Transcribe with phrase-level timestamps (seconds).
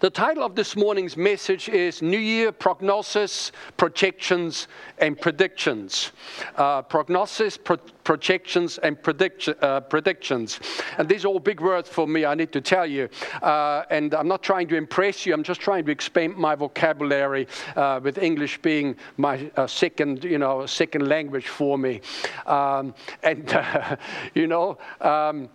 [0.00, 6.12] The title of this morning's message is New Year Prognosis, Projections, and Predictions.
[6.56, 10.58] Uh, prognosis, pro- projections, and predict- uh, predictions.
[10.96, 13.10] And these are all big words for me, I need to tell you.
[13.42, 17.46] Uh, and I'm not trying to impress you, I'm just trying to expand my vocabulary
[17.76, 22.00] uh, with English being my uh, second, you know, second language for me.
[22.46, 23.54] Um, and,
[24.34, 25.50] you know, um,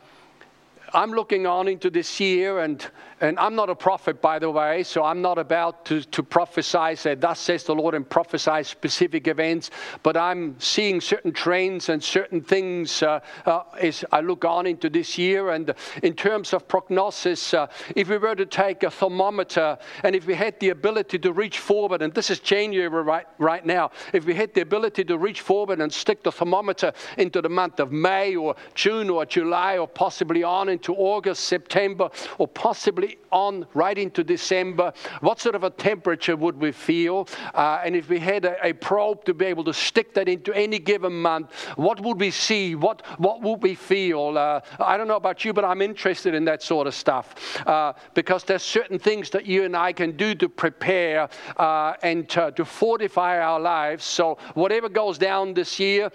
[0.96, 2.86] I'm looking on into this year, and,
[3.26, 6.96] and I'm not a prophet, by the way, so I'm not about to, to prophesy,
[6.96, 9.72] say, Thus says the Lord, and prophesy specific events,
[10.04, 14.90] but I'm seeing certain trends and certain things uh, uh, as I look on into
[14.90, 15.50] this year.
[15.50, 20.28] And in terms of prognosis, uh, if we were to take a thermometer and if
[20.28, 24.26] we had the ability to reach forward, and this is January right, right now, if
[24.26, 27.92] we had the ability to reach forward and stick the thermometer into the month of
[27.92, 33.98] May or June or July or possibly on into August, September, or possibly on right
[33.98, 37.28] into December, what sort of a temperature would we feel?
[37.54, 40.54] Uh, and if we had a, a, probe to be able to stick that into
[40.54, 42.76] any given month, what would we see?
[42.76, 44.38] What, what would we feel?
[44.38, 47.94] Uh, I don't know about you, but I'm interested in that sort of stuff uh,
[48.14, 52.52] because there's certain things that you and I can do to prepare uh, and to,
[52.52, 54.06] to fortify our lives.
[54.06, 56.12] So whatever goes down this year,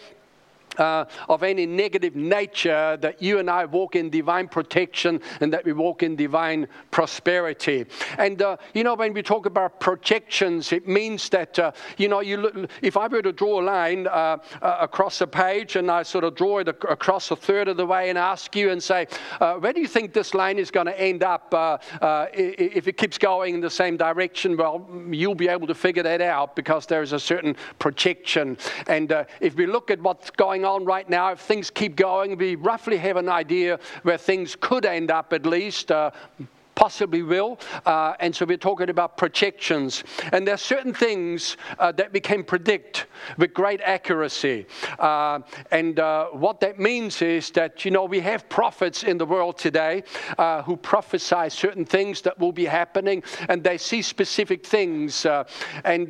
[0.78, 5.64] uh, of any negative nature, that you and I walk in divine protection and that
[5.64, 7.86] we walk in divine prosperity.
[8.18, 12.20] And, uh, you know, when we talk about projections, it means that, uh, you know,
[12.20, 15.90] you look, if I were to draw a line uh, uh, across a page and
[15.90, 18.82] I sort of draw it across a third of the way and ask you and
[18.82, 19.06] say,
[19.40, 21.52] uh, where do you think this line is going to end up
[22.32, 24.56] if it keeps going in the same direction?
[24.56, 28.56] Well, you'll be able to figure that out because there is a certain projection.
[28.86, 32.54] And if we look at what's going on right now, if things keep going, we
[32.54, 35.90] roughly have an idea where things could end up at least.
[35.90, 36.10] Uh,
[36.80, 37.58] possibly will.
[37.84, 40.02] Uh, and so we're talking about projections.
[40.32, 43.04] And there are certain things uh, that we can predict
[43.36, 44.66] with great accuracy.
[44.98, 49.26] Uh, and uh, what that means is that, you know, we have prophets in the
[49.26, 50.04] world today
[50.38, 55.26] uh, who prophesy certain things that will be happening and they see specific things.
[55.26, 55.44] Uh,
[55.84, 56.08] and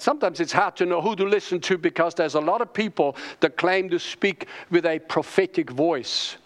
[0.00, 3.16] sometimes it's hard to know who to listen to because there's a lot of people
[3.40, 6.36] that claim to speak with a prophetic voice.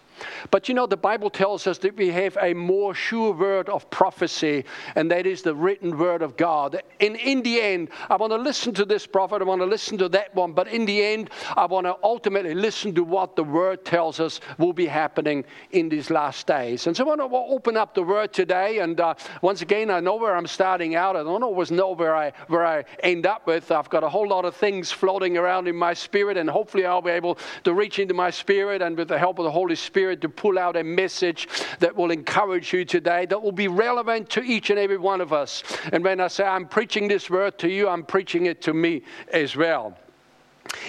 [0.51, 3.89] But you know, the Bible tells us that we have a more sure word of
[3.89, 4.65] prophecy,
[4.95, 6.81] and that is the written word of God.
[6.99, 9.97] And in the end, I want to listen to this prophet, I want to listen
[9.99, 13.43] to that one, but in the end, I want to ultimately listen to what the
[13.43, 16.87] word tells us will be happening in these last days.
[16.87, 19.99] And so I want to open up the word today, and uh, once again, I
[19.99, 21.15] know where I'm starting out.
[21.15, 23.71] I don't always know where I, where I end up with.
[23.71, 27.01] I've got a whole lot of things floating around in my spirit, and hopefully, I'll
[27.01, 30.08] be able to reach into my spirit, and with the help of the Holy Spirit,
[30.09, 31.47] Spirit to pull out a message
[31.77, 35.31] that will encourage you today, that will be relevant to each and every one of
[35.31, 35.61] us.
[35.93, 39.03] And when I say I'm preaching this word to you, I'm preaching it to me
[39.31, 39.95] as well.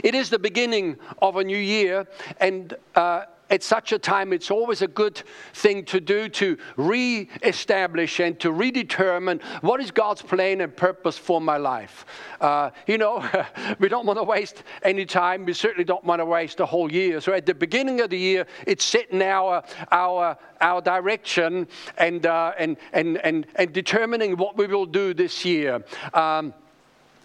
[0.03, 2.07] It is the beginning of a new year,
[2.39, 5.23] and uh, at such a time, it's always a good
[5.55, 11.19] thing to do to re establish and to redetermine what is God's plan and purpose
[11.19, 12.07] for my life.
[12.41, 13.29] Uh, you know,
[13.79, 15.45] we don't want to waste any time.
[15.45, 17.21] We certainly don't want to waste a whole year.
[17.21, 21.67] So at the beginning of the year, it's setting our, our, our direction
[21.99, 25.85] and, uh, and, and, and, and determining what we will do this year.
[26.15, 26.55] Um,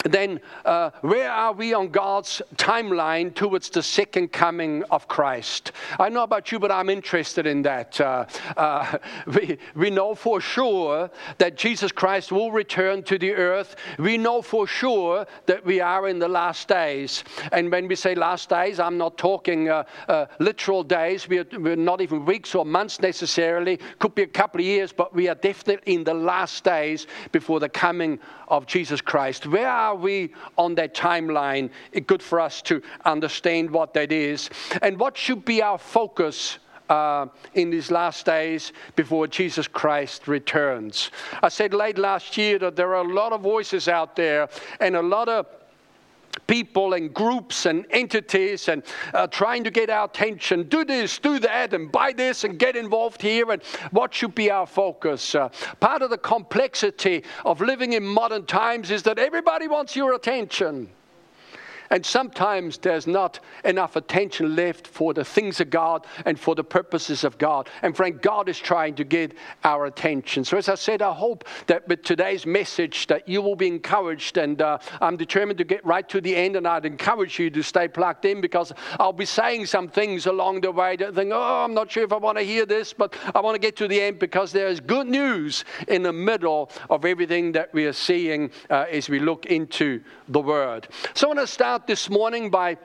[0.05, 5.71] then uh, where are we on God's timeline towards the second coming of Christ?
[5.99, 7.99] I know about you, but I'm interested in that.
[7.99, 13.75] Uh, uh, we, we know for sure that Jesus Christ will return to the earth.
[13.97, 17.23] We know for sure that we are in the last days.
[17.51, 21.27] And when we say last days, I'm not talking uh, uh, literal days.
[21.27, 23.77] We're, we're not even weeks or months necessarily.
[23.99, 27.59] Could be a couple of years, but we are definitely in the last days before
[27.59, 29.47] the coming of Jesus Christ.
[29.47, 31.69] Where are are we on that timeline?
[31.91, 34.49] It's good for us to understand what that is.
[34.81, 41.09] And what should be our focus uh, in these last days before Jesus Christ returns.
[41.41, 44.49] I said late last year that there are a lot of voices out there
[44.79, 45.47] and a lot of
[46.47, 48.83] people and groups and entities and
[49.13, 50.63] uh, trying to get our attention.
[50.69, 53.51] Do this, do that, and buy this and get involved here.
[53.51, 55.35] And what should be our focus?
[55.35, 55.49] Uh,
[55.79, 60.89] part of the complexity of living in modern times is that everybody wants your attention.
[61.89, 66.63] And sometimes there's not enough attention left for the things of God and for the
[66.63, 67.69] purposes of God.
[67.81, 69.33] And friend, God is trying to get
[69.63, 70.43] our attention.
[70.43, 74.37] So as I said, I hope that with today's message that you will be encouraged.
[74.37, 76.55] And uh, I'm determined to get right to the end.
[76.55, 80.61] And I'd encourage you to stay plugged in because I'll be saying some things along
[80.61, 83.15] the way that think, oh, I'm not sure if I want to hear this, but
[83.33, 86.69] I want to get to the end because there is good news in the middle
[86.89, 90.87] of everything that we are seeing uh, as we look into the Word.
[91.13, 92.77] So I want to start this morning by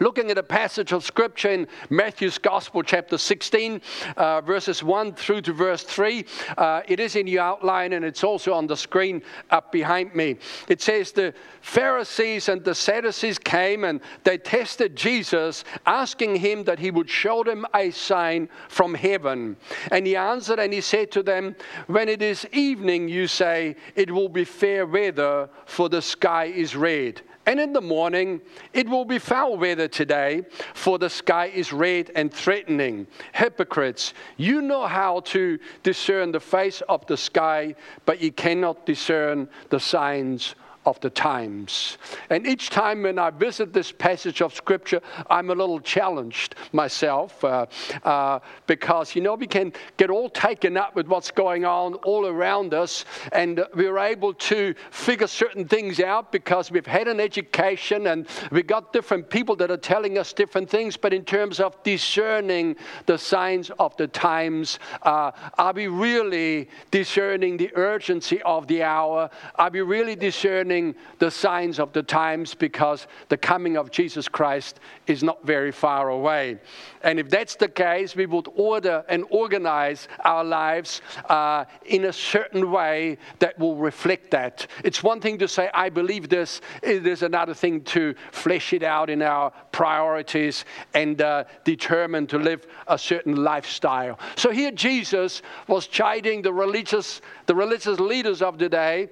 [0.00, 3.80] looking at a passage of scripture in Matthew's Gospel, chapter 16,
[4.16, 6.24] uh, verses 1 through to verse 3.
[6.58, 10.36] Uh, it is in your outline and it's also on the screen up behind me.
[10.68, 16.78] It says, The Pharisees and the Sadducees came and they tested Jesus, asking him that
[16.78, 19.56] he would show them a sign from heaven.
[19.90, 21.54] And he answered and he said to them,
[21.86, 26.74] When it is evening, you say, It will be fair weather, for the sky is
[26.74, 27.22] red.
[27.46, 28.40] And in the morning,
[28.72, 30.42] it will be foul weather today,
[30.74, 33.06] for the sky is red and threatening.
[33.32, 37.74] Hypocrites, you know how to discern the face of the sky,
[38.06, 40.54] but you cannot discern the signs
[40.84, 41.98] of the times.
[42.30, 45.00] And each time when I visit this passage of Scripture,
[45.30, 47.66] I'm a little challenged myself uh,
[48.04, 52.26] uh, because, you know, we can get all taken up with what's going on all
[52.26, 58.08] around us, and we're able to figure certain things out because we've had an education
[58.08, 60.96] and we've got different people that are telling us different things.
[60.96, 62.76] But in terms of discerning
[63.06, 69.30] the signs of the times, uh, are we really discerning the urgency of the hour?
[69.56, 70.71] Are we really discerning?
[71.18, 76.08] The signs of the times because the coming of Jesus Christ is not very far
[76.08, 76.58] away.
[77.02, 82.12] And if that's the case, we would order and organize our lives uh, in a
[82.12, 84.66] certain way that will reflect that.
[84.84, 88.82] It's one thing to say, I believe this, it is another thing to flesh it
[88.82, 90.64] out in our priorities
[90.94, 94.18] and uh, determine to live a certain lifestyle.
[94.36, 99.08] So here Jesus was chiding the religious, the religious leaders of the day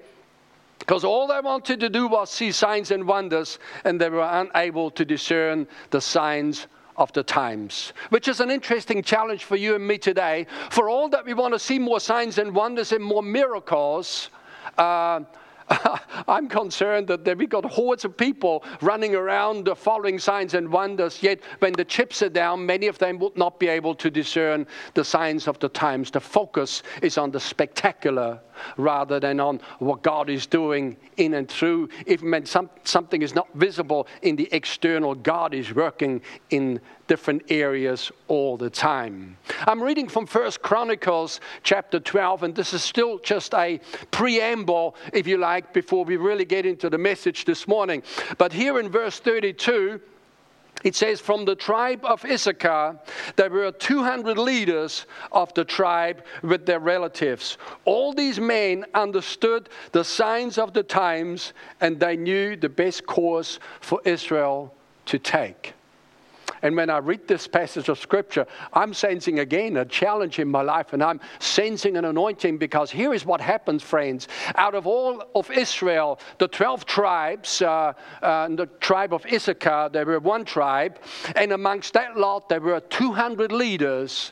[0.81, 4.89] because all they wanted to do was see signs and wonders, and they were unable
[4.91, 6.65] to discern the signs
[6.97, 10.47] of the times, which is an interesting challenge for you and me today.
[10.71, 14.29] For all that we want to see more signs and wonders and more miracles,
[14.77, 15.21] uh,
[16.27, 21.21] I'm concerned that we've got hordes of people running around uh, following signs and wonders,
[21.21, 24.67] yet when the chips are down, many of them would not be able to discern
[24.93, 26.11] the signs of the times.
[26.11, 28.39] The focus is on the spectacular
[28.77, 31.89] rather than on what God is doing in and through.
[32.07, 36.79] Even some, something is not visible in the external, God is working in
[37.11, 39.35] different areas all the time.
[39.67, 43.81] I'm reading from First Chronicles chapter 12, and this is still just a
[44.11, 48.01] preamble, if you like, before we really get into the message this morning.
[48.37, 49.99] But here in verse 32,
[50.85, 52.97] it says, From the tribe of Issachar,
[53.35, 57.57] there were 200 leaders of the tribe with their relatives.
[57.83, 63.59] All these men understood the signs of the times and they knew the best course
[63.81, 64.73] for Israel
[65.07, 65.73] to take.
[66.61, 70.61] And when I read this passage of Scripture, I'm sensing again a challenge in my
[70.61, 74.27] life, and I'm sensing an anointing because here is what happens, friends.
[74.55, 80.05] Out of all of Israel, the 12 tribes, uh, uh, the tribe of Issachar, there
[80.05, 80.99] were one tribe,
[81.35, 84.31] and amongst that lot, there were 200 leaders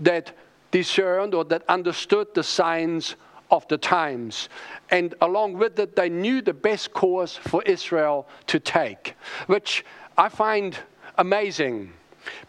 [0.00, 0.32] that
[0.70, 3.16] discerned or that understood the signs
[3.50, 4.48] of the times.
[4.90, 9.14] And along with it, they knew the best course for Israel to take,
[9.46, 9.84] which
[10.18, 10.78] I find
[11.18, 11.92] amazing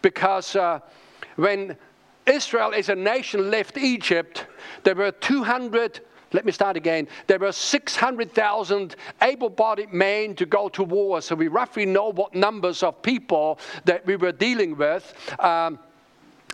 [0.02, 0.80] because uh,
[1.36, 1.76] when
[2.26, 4.46] Israel as a nation left Egypt,
[4.84, 6.00] there were 200
[6.32, 7.08] let me start again.
[7.26, 11.22] There were 600,000 able bodied men to go to war.
[11.22, 15.14] So we roughly know what numbers of people that we were dealing with.
[15.38, 15.78] Um,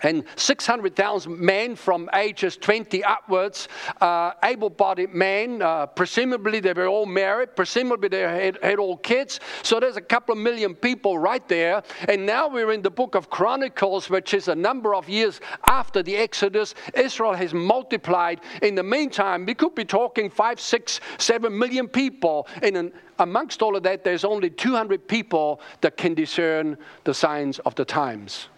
[0.04, 3.68] and 600,000 men from ages 20 upwards,
[4.00, 5.62] uh, able bodied men.
[5.62, 7.56] Uh, presumably, they were all married.
[7.56, 9.40] Presumably, they had, had, all kids.
[9.62, 11.82] So there's a couple of million people right there.
[12.08, 16.02] And now we're in the book of Chronicles, which is a number of years after
[16.02, 16.74] the Exodus.
[16.94, 18.40] Israel has multiplied.
[18.62, 22.46] In the meantime, we could be talking five, six, seven million people.
[22.62, 27.58] And an, amongst all of that, there's only 200 people that can discern the signs
[27.60, 28.48] of the times.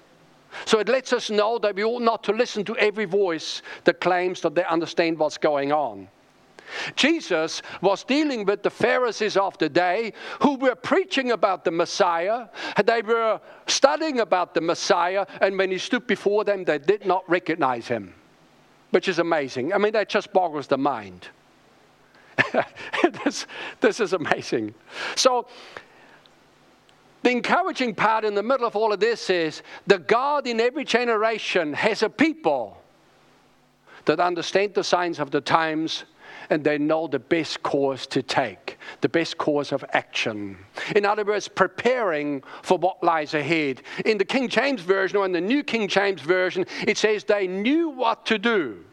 [0.64, 4.00] So it lets us know that we ought not to listen to every voice that
[4.00, 6.08] claims that they understand what's going on.
[6.94, 12.46] Jesus was dealing with the Pharisees of the day who were preaching about the Messiah.
[12.84, 17.28] They were studying about the Messiah, and when he stood before them, they did not
[17.28, 18.14] recognize him,
[18.90, 19.72] which is amazing.
[19.72, 21.28] I mean, that just boggles the mind.
[23.24, 23.46] this,
[23.80, 24.74] this is amazing.
[25.14, 25.46] So,
[27.26, 30.84] the encouraging part in the middle of all of this is that God in every
[30.84, 32.80] generation has a people
[34.04, 36.04] that understand the signs of the times
[36.50, 40.56] and they know the best course to take, the best course of action.
[40.94, 43.82] In other words, preparing for what lies ahead.
[44.04, 47.48] In the King James Version or in the New King James Version, it says they
[47.48, 48.84] knew what to do.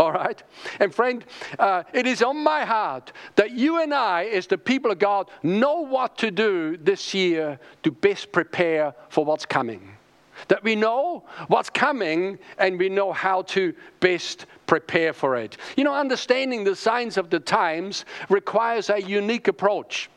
[0.00, 0.42] All right?
[0.78, 1.22] And friend,
[1.58, 5.28] uh, it is on my heart that you and I, as the people of God,
[5.42, 9.90] know what to do this year to best prepare for what's coming.
[10.48, 15.58] That we know what's coming and we know how to best prepare for it.
[15.76, 20.08] You know, understanding the signs of the times requires a unique approach.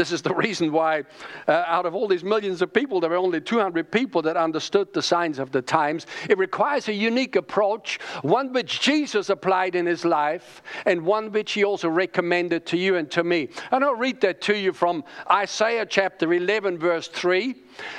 [0.00, 1.04] This is the reason why,
[1.46, 4.90] uh, out of all these millions of people, there were only 200 people that understood
[4.94, 6.06] the signs of the times.
[6.26, 11.52] It requires a unique approach, one which Jesus applied in his life, and one which
[11.52, 13.50] he also recommended to you and to me.
[13.72, 17.54] And I'll read that to you from Isaiah chapter 11, verse 3,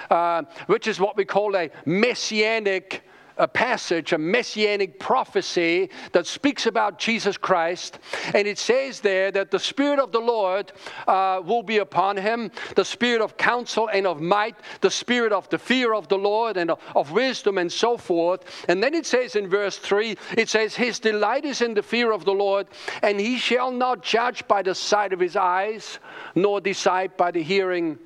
[0.10, 3.04] uh, which is what we call a messianic
[3.38, 8.00] a passage, a messianic prophecy that speaks about Jesus Christ.
[8.34, 10.72] And it says there that the Spirit of the Lord
[11.08, 15.50] uh, will be upon him the Spirit of counsel and of might, the Spirit of
[15.50, 18.46] the fear of the Lord and of, wisdom and so forth.
[18.70, 22.12] And then it says in verse 3 it says, His delight is in the fear
[22.12, 22.68] of the Lord,
[23.02, 26.00] and he shall not judge by the sight of his eyes,
[26.36, 27.98] nor decide by the hearing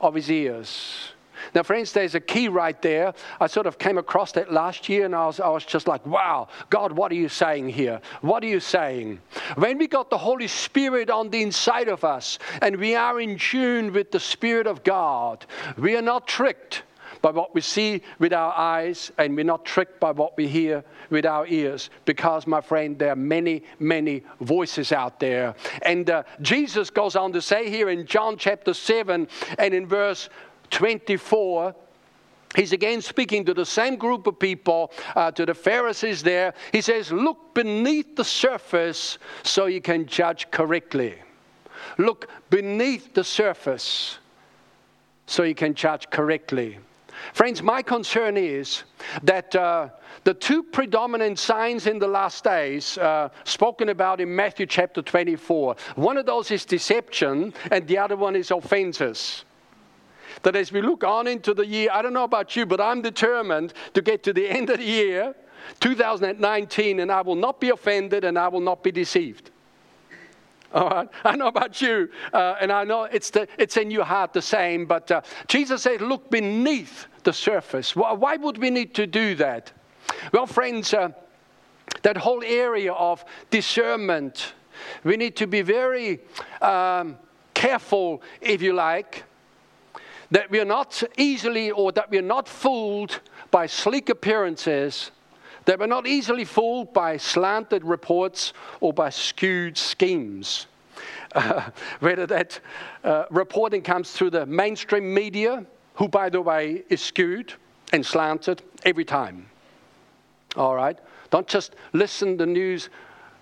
[0.00, 1.12] of his ears.
[1.54, 3.14] Now, friends, there's a key right there.
[3.40, 6.04] I sort of came across that last year and I was, I was just like,
[6.06, 8.00] wow, God, what are you saying here?
[8.20, 9.20] What are you saying?
[9.56, 13.38] When we got the Holy Spirit on the inside of us and we are in
[13.38, 16.82] tune with the Spirit of God, we are not tricked
[17.22, 20.84] by what we see with our eyes, and we're not tricked by what we hear
[21.10, 21.90] with our ears.
[22.04, 25.54] Because, my friend, there are many, many voices out there.
[25.82, 30.28] And uh, Jesus goes on to say here in John chapter 7 and in verse
[30.70, 31.74] 24,
[32.56, 36.54] He's again speaking to the same group of people, uh, to the Pharisees there.
[36.72, 41.16] He says, Look beneath the surface so you can judge correctly.
[41.98, 44.18] Look beneath the surface
[45.26, 46.78] so you can judge correctly.
[47.34, 48.84] Friends, my concern is
[49.22, 49.88] that uh,
[50.24, 55.76] the two predominant signs in the last days, uh, spoken about in Matthew chapter 24,
[55.96, 59.44] one of those is deception, and the other one is offenses
[60.42, 63.02] that as we look on into the year, I don't know about you, but I'm
[63.02, 65.34] determined to get to the end of the year,
[65.80, 69.50] 2019, and I will not be offended and I will not be deceived.
[70.72, 71.08] All right.
[71.24, 74.42] I know about you, uh, and I know it's, the, it's in your heart the
[74.42, 77.94] same, but uh, Jesus said, Look beneath the surface.
[77.94, 79.72] Why, would we need to do that?
[80.32, 81.10] Well, friends, uh,
[82.02, 84.54] that whole area of discernment,
[85.04, 86.20] we need to be very
[86.60, 87.16] um,
[87.54, 89.24] careful, if you like,
[90.30, 95.10] that we are not easily or that we are not fooled by sleek appearances,
[95.66, 100.66] that we're not easily fooled by slanted reports or by skewed schemes.
[101.34, 101.68] Uh,
[102.00, 102.58] whether that
[103.04, 105.66] uh, reporting comes through the mainstream media,
[105.96, 107.52] who, by the way, is skewed
[107.92, 109.46] and slanted every time.
[110.56, 110.98] All right?
[111.28, 112.88] Don't just listen to the news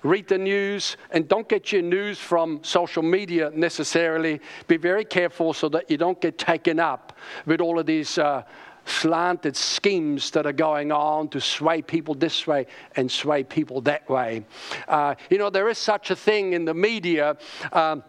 [0.05, 4.41] read the news, and don't get your news from social media necessarily.
[4.69, 7.13] Be very careful so that you don't get taken up
[7.47, 8.17] with all of these.
[8.17, 8.45] Uh,
[8.87, 14.07] slanted schemes that are going on to sway people this way and sway people that
[14.11, 14.45] way.
[14.87, 17.35] Uh, you know, there is such a thing in the media.
[17.73, 18.05] Um,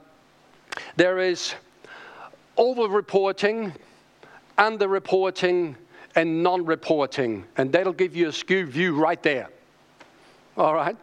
[0.97, 1.55] there is
[2.57, 3.71] over reporting,
[4.57, 5.77] under reporting,
[6.15, 7.45] and non reporting.
[7.57, 9.49] And that'll give you a skewed view right there.
[10.57, 10.95] All right?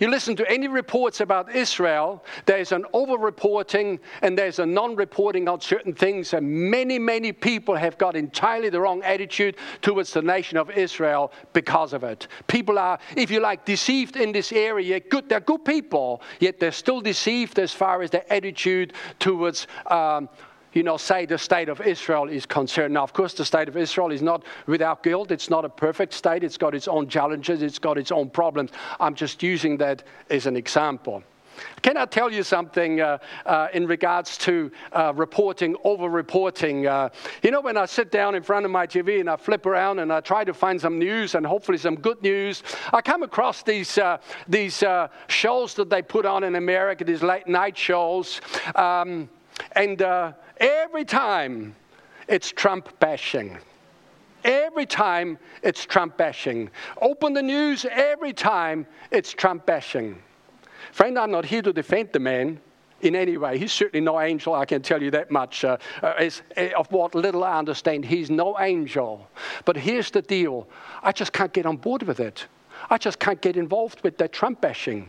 [0.00, 4.94] You listen to any reports about Israel, there's an over reporting and there's a non
[4.94, 10.12] reporting on certain things, and many, many people have got entirely the wrong attitude towards
[10.12, 12.28] the nation of Israel because of it.
[12.46, 15.00] People are, if you like, deceived in this area.
[15.00, 19.66] Good, they're good people, yet they're still deceived as far as their attitude towards.
[19.86, 20.28] Um,
[20.72, 22.94] you know, say the state of Israel is concerned.
[22.94, 25.30] Now, of course, the state of Israel is not without guilt.
[25.30, 26.44] It's not a perfect state.
[26.44, 27.62] It's got its own challenges.
[27.62, 28.70] It's got its own problems.
[28.98, 31.22] I'm just using that as an example.
[31.82, 36.86] Can I tell you something uh, uh, in regards to uh, reporting, over reporting?
[36.86, 37.10] Uh,
[37.42, 39.98] you know, when I sit down in front of my TV and I flip around
[39.98, 42.62] and I try to find some news and hopefully some good news,
[42.92, 47.22] I come across these, uh, these uh, shows that they put on in America, these
[47.22, 48.40] late night shows.
[48.74, 49.28] Um,
[49.72, 50.02] and
[50.60, 51.74] Every time
[52.28, 53.58] it's Trump bashing.
[54.44, 56.70] Every time it's Trump bashing.
[57.00, 60.22] Open the news, every time it's Trump bashing.
[60.92, 62.60] Friend, I'm not here to defend the man.
[63.02, 63.56] in any way.
[63.58, 65.64] He's certainly no angel, I can tell you that much.
[65.64, 65.78] Uh,
[66.20, 69.26] is, uh, of what little I understand, he's no angel.
[69.64, 70.68] But here's the deal
[71.02, 72.46] I just can't get on board with it.
[72.88, 75.08] I just can't get involved with that Trump bashing.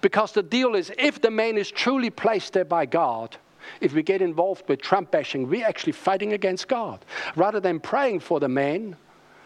[0.00, 3.36] Because the deal is if the man is truly placed there by God,
[3.80, 7.04] if we get involved with Trump bashing, we're actually fighting against God.
[7.36, 8.96] Rather than praying for the man,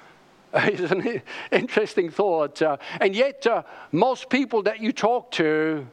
[0.54, 1.22] it's an
[1.52, 2.62] interesting thought.
[2.62, 5.86] Uh, and yet, uh, most people that you talk to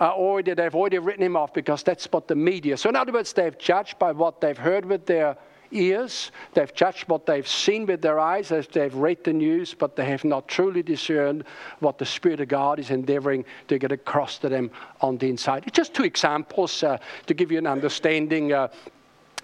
[0.00, 2.76] already, they've already written him off because that's what the media.
[2.76, 5.36] So, in other words, they've judged by what they've heard with their
[5.74, 9.96] ears, they've judged what they've seen with their eyes as they've read the news, but
[9.96, 11.44] they have not truly discerned
[11.80, 15.70] what the Spirit of God is endeavoring to get across to them on the inside.
[15.72, 18.52] Just two examples uh, to give you an understanding.
[18.52, 18.68] Uh,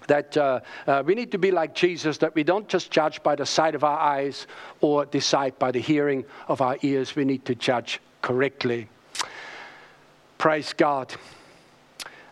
[0.07, 3.35] that uh, uh, we need to be like Jesus, that we don't just judge by
[3.35, 4.47] the sight of our eyes
[4.81, 7.15] or decide by the hearing of our ears.
[7.15, 8.89] We need to judge correctly.
[10.37, 11.13] Praise God.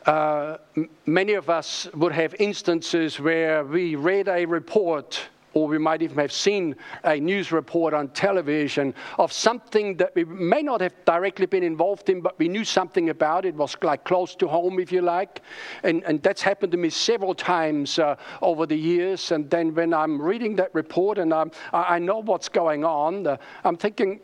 [0.10, 0.58] Uh,
[1.06, 5.22] many of us would have instances where we read a report
[5.54, 10.24] or we might even have seen a news report on television of something that we
[10.24, 13.54] may not have directly been involved in, but we knew something about it.
[13.54, 15.44] was like close to home, if you like.
[15.84, 19.32] And, and that's happened to me several times uh, over the years.
[19.32, 23.38] And then when I'm reading that report and I'm, I know what's going on, uh,
[23.63, 24.22] I'm thinking,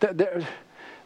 [0.00, 0.44] that,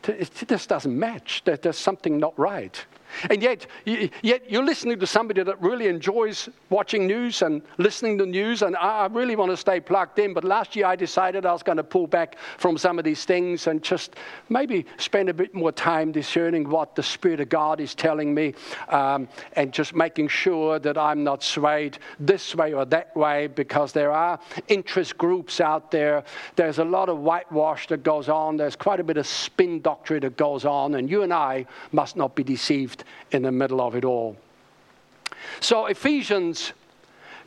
[0.03, 1.43] this doesn't match.
[1.45, 2.83] There's something not right.
[3.29, 8.27] And yet, yet you're listening to somebody that really enjoys watching news and listening to
[8.27, 10.35] news, and I really want to stay plugged in.
[10.35, 13.25] But last year I decided I was going to pull back from some of these
[13.25, 14.17] things and just
[14.49, 18.55] maybe spend a bit more time discerning what the Spirit of God is telling me
[18.89, 23.93] um, and just making sure that I'm not swayed this way or that way because
[23.93, 24.39] there are
[24.69, 26.25] interest groups out there.
[26.57, 30.21] There's a lot of whitewash that goes on, there's quite a bit of spin doctrine
[30.21, 33.00] that goes on, and you and I must not be deceived
[33.31, 34.37] in the middle of it all.
[35.61, 36.73] So, Ephesians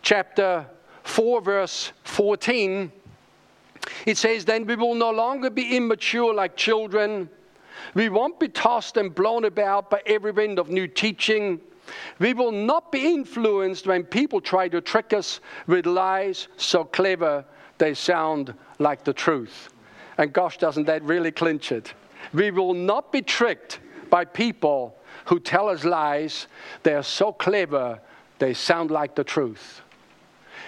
[0.02, 0.66] chapter
[1.04, 2.92] 4, verse 14,
[4.06, 7.30] it says, Then we will no longer be immature like children.
[7.94, 11.60] We won't be tossed and blown about by every wind of new teaching.
[12.20, 17.44] We will not be influenced when people try to trick us with lies so clever
[17.78, 19.70] they sound like the truth.
[20.18, 21.94] And gosh, doesn't that really clinch it?
[22.34, 23.80] We will not be tricked
[24.10, 26.48] by people who tell us lies.
[26.84, 28.00] They are so clever,
[28.40, 29.82] they sound like the truth.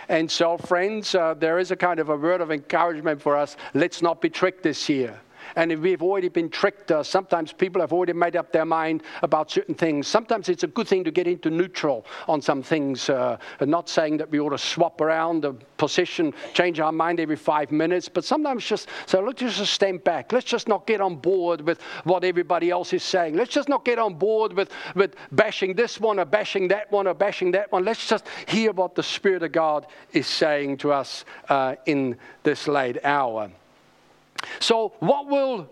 [0.08, 3.58] And so, friends, uh, there is a kind of a word of encouragement for us.
[3.73, 5.19] Let's not be tricked this year.
[5.55, 9.51] And we've already been tricked, uh, sometimes people have already made up their mind about
[9.51, 10.08] certain things.
[10.08, 13.10] Sometimes it's a good thing to get into neutral on some things.
[13.10, 17.36] Uh, not saying that we ought to swap around the position, change our mind every
[17.36, 20.31] five minutes, but sometimes just say, let's just stand back.
[20.31, 23.36] Let's just not get on board with what everybody else is saying.
[23.36, 27.08] Let's just not get on board with, with bashing this one or bashing that one
[27.08, 27.86] or bashing that one.
[27.86, 32.67] Let's just hear what the Spirit of God is saying to us uh, in this
[32.67, 33.51] late hour.
[34.60, 35.69] So, what will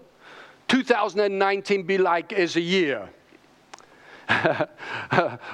[0.68, 3.10] 2019 be like as a year?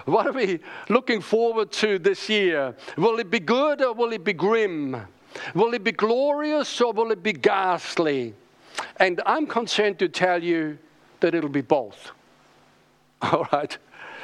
[0.05, 2.75] what are we looking forward to this year?
[2.97, 4.95] Will it be good or will it be grim?
[5.53, 8.33] Will it be glorious or will it be ghastly?
[8.97, 10.77] And I'm concerned to tell you
[11.19, 12.11] that it'll be both.
[13.21, 13.77] All right?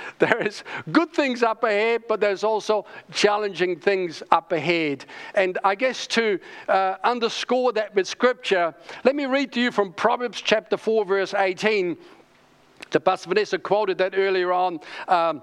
[0.20, 5.06] there is good things up ahead, but there's also challenging things up ahead.
[5.34, 9.94] And I guess to uh, underscore that with scripture, let me read to you from
[9.94, 11.98] Proverbs chapter 4, verse 18.
[12.92, 14.80] The Pastor Vanessa quoted that earlier on.
[15.08, 15.42] Um,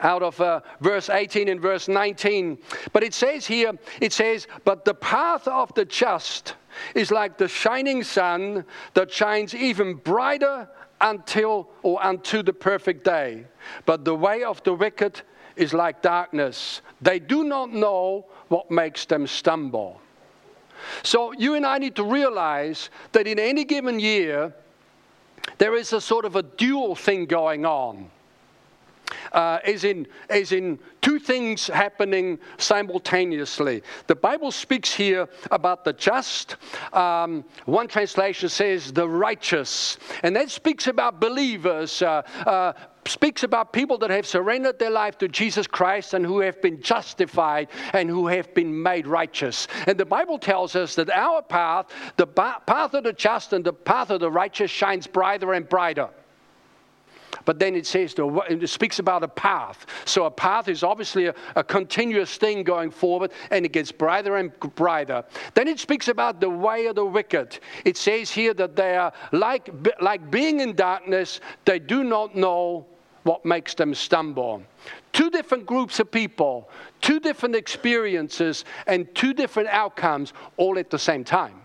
[0.00, 2.58] out of uh, verse 18 and verse 19.
[2.92, 6.54] But it says here, it says, But the path of the just
[6.94, 10.68] is like the shining sun that shines even brighter
[11.02, 13.44] until or unto the perfect day.
[13.84, 15.20] But the way of the wicked
[15.56, 16.80] is like darkness.
[17.00, 20.00] They do not know what makes them stumble.
[21.02, 24.52] So you and I need to realize that in any given year,
[25.58, 28.10] there is a sort of a dual thing going on
[29.32, 33.82] uh, as, in, as in two things happening simultaneously.
[34.06, 36.56] The Bible speaks here about the just.
[36.92, 42.02] Um, one translation says the righteous, and that speaks about believers.
[42.02, 42.72] Uh, uh,
[43.06, 46.80] speaks about people that have surrendered their life to Jesus Christ and who have been
[46.80, 49.66] justified and who have been made righteous.
[49.86, 53.72] And the Bible tells us that our path, the path of the just and the
[53.72, 56.10] path of the righteous, shines brighter and brighter.
[57.44, 59.86] But then it says, it speaks about a path.
[60.04, 64.36] So a path is obviously a, a continuous thing going forward, and it gets brighter
[64.36, 65.24] and brighter.
[65.54, 67.58] Then it speaks about the way of the wicked.
[67.84, 72.86] It says here that they are like, like being in darkness, they do not know
[73.22, 74.62] what makes them stumble.
[75.12, 76.68] Two different groups of people,
[77.00, 81.61] two different experiences, and two different outcomes all at the same time.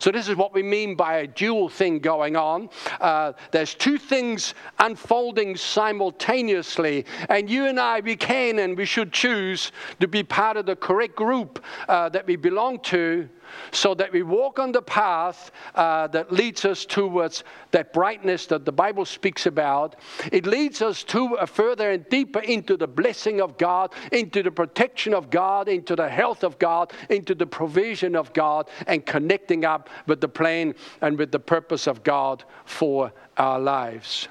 [0.00, 2.68] So, this is what we mean by a dual thing going on.
[3.00, 9.12] Uh, there's two things unfolding simultaneously, and you and I, we can and we should
[9.12, 13.28] choose to be part of the correct group uh, that we belong to
[13.72, 18.64] so that we walk on the path uh, that leads us towards that brightness that
[18.64, 19.96] the Bible speaks about.
[20.32, 24.50] It leads us to a further and deeper into the blessing of God, into the
[24.50, 29.64] protection of God, into the health of God, into the provision of God, and connecting
[29.64, 34.28] up with the plan and with the purpose of God for our lives.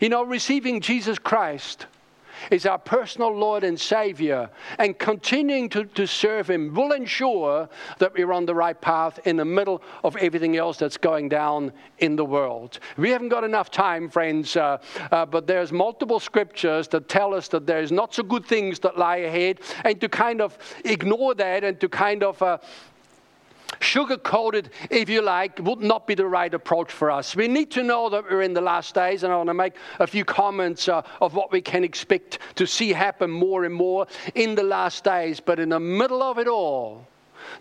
[0.00, 1.86] You know, receiving Jesus Christ
[2.50, 8.14] is our personal Lord and Savior, and continuing to, to serve Him will ensure that
[8.14, 12.16] we're on the right path in the middle of everything else that's going down in
[12.16, 12.78] the world.
[12.96, 14.78] We haven't got enough time, friends, uh,
[15.10, 18.98] uh, but there's multiple scriptures that tell us that there's not so good things that
[18.98, 22.58] lie ahead, and to kind of ignore that and to kind of uh,
[23.80, 27.36] sugar coated, if you like, would not be the right approach for us.
[27.36, 29.74] We need to know that we're in the last days, and I want to make
[29.98, 34.06] a few comments uh, of what we can expect to see happen more and more
[34.34, 35.40] in the last days.
[35.40, 37.06] But in the middle of it all,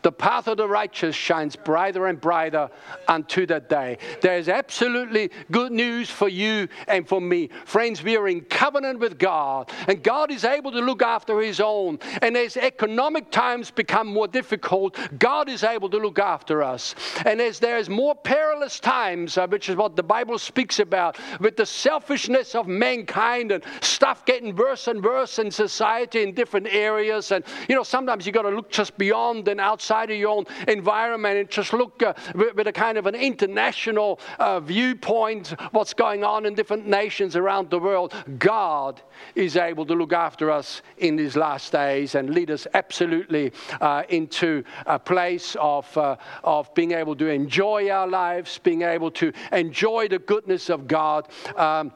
[0.02, 2.69] the path of the righteous shines brighter and brighter
[3.08, 3.98] unto that day.
[4.21, 7.50] There's absolutely good news for you and for me.
[7.65, 11.60] Friends, we are in covenant with God, and God is able to look after His
[11.60, 12.00] own.
[12.21, 16.95] And as economic times become more difficult, God is able to look after us.
[17.26, 21.58] And as there's more perilous times, uh, which is what the Bible speaks about, with
[21.58, 27.32] the selfishness of mankind and stuff getting worse and worse in society in different areas,
[27.32, 30.29] and you know, sometimes you got to look just beyond and out outside of your
[30.29, 35.53] own environment and just look uh, with, with, a kind of an international uh, viewpoint
[35.71, 38.13] what's going on in different nations around the world.
[38.39, 39.01] God
[39.35, 44.03] is able to look after us in these last days and lead us absolutely uh,
[44.07, 49.33] into a place of, uh, of being able to enjoy our lives, being able to
[49.51, 51.27] enjoy the goodness of God.
[51.57, 51.91] Um,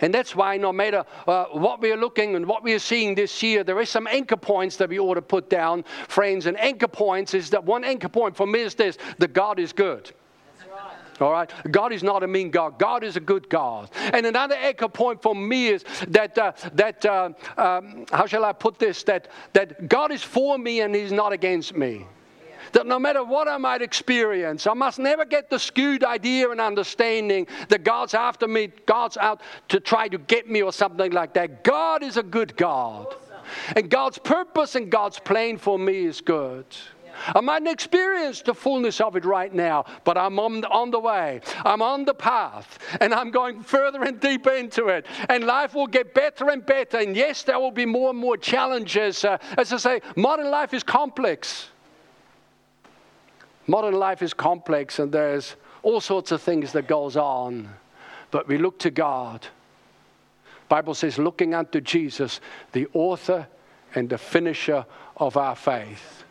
[0.00, 3.14] and that's why, no matter uh, what we are looking and what we are seeing
[3.14, 6.46] this year, there is some anchor points that we ought to put down, friends.
[6.46, 9.72] And anchor points is that one anchor point for me is this that God is
[9.72, 10.12] good.
[11.18, 11.50] All right?
[11.70, 12.78] God is not a mean God.
[12.78, 13.90] God is a good God.
[14.12, 18.52] And another anchor point for me is that, uh, that uh, um, how shall I
[18.52, 19.02] put this?
[19.04, 22.06] That, that God is for me and He's not against me
[22.72, 26.60] that no matter what I might experience, I must never get the skewed idea and
[26.60, 31.34] understanding that God's after me, God's out to try to get me or something like
[31.34, 31.64] that.
[31.64, 33.14] God is a good God.
[33.76, 36.66] And God's purpose and God's plan for me is good.
[37.34, 41.40] I mightn't experience the fullness of it right now, but I'm on, on the way.
[41.64, 45.06] I'm on the path, and I'm going further and deeper into it.
[45.28, 46.98] And life will get better and better.
[46.98, 49.24] And yes, there will be more and more challenges.
[49.24, 51.68] Uh, as I say, modern life is complex.
[53.66, 57.68] Modern life is complex and there's all sorts of things that goes on.
[58.30, 59.46] But we look to God.
[60.68, 62.40] Bible says looking unto Jesus,
[62.72, 63.46] the author
[63.94, 64.84] and the finisher
[65.16, 66.24] of our faith.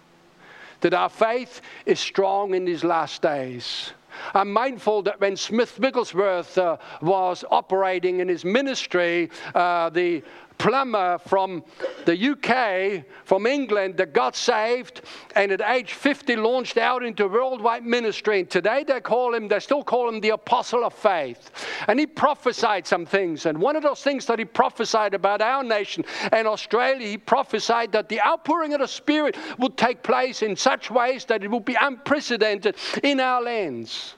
[0.82, 3.92] That our faith is strong in these last days.
[4.34, 10.24] I'm mindful that when Smith Wigglesworth uh, was operating in his ministry, uh, the
[10.58, 11.64] plumber from
[12.06, 15.02] the UK, from England, that got saved
[15.36, 18.40] and at age 50 launched out into worldwide ministry.
[18.42, 21.52] And today they call him, they still call him the apostle of faith.
[21.88, 23.46] And he prophesied some things.
[23.46, 27.92] And one of those things that he prophesied about our nation and Australia, he prophesied
[27.92, 31.66] that the outpouring of the Spirit would take place in such ways that it would
[31.66, 34.16] be unprecedented in our lands.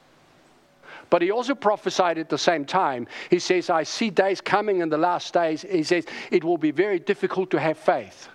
[1.10, 3.08] But he also prophesied at the same time.
[3.30, 5.62] He says, I see days coming in the last days.
[5.62, 8.30] He says, it will be very difficult to have faith.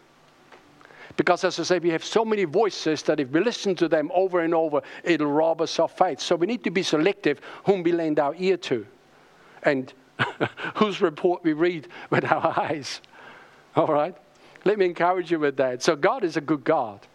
[1.17, 4.11] Because, as I say, we have so many voices that if we listen to them
[4.15, 6.21] over and over, it'll rob us of faith.
[6.21, 8.87] So we need to be selective whom we lend our ear to
[9.63, 9.93] and
[10.77, 13.03] whose report we read with our eyes.
[13.77, 14.17] All right?
[14.65, 15.83] Let me encourage you with that.
[15.83, 17.07] So, God is a good God.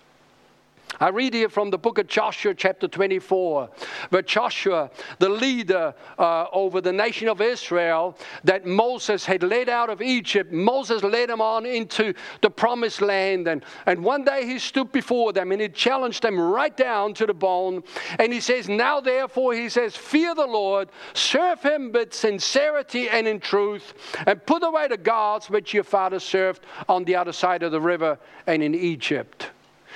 [0.99, 3.69] I read here from the book of Joshua, chapter 24,
[4.09, 9.89] where Joshua, the leader uh, over the nation of Israel that Moses had led out
[9.89, 13.47] of Egypt, Moses led them on into the promised land.
[13.47, 17.25] And, and one day he stood before them and he challenged them right down to
[17.25, 17.83] the bone.
[18.17, 23.27] And he says, Now therefore, he says, Fear the Lord, serve him with sincerity and
[23.27, 23.93] in truth,
[24.25, 27.81] and put away the gods which your father served on the other side of the
[27.81, 29.51] river and in Egypt.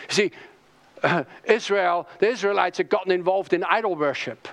[0.09, 0.31] See,
[1.45, 4.47] Israel, the Israelites had gotten involved in idol worship.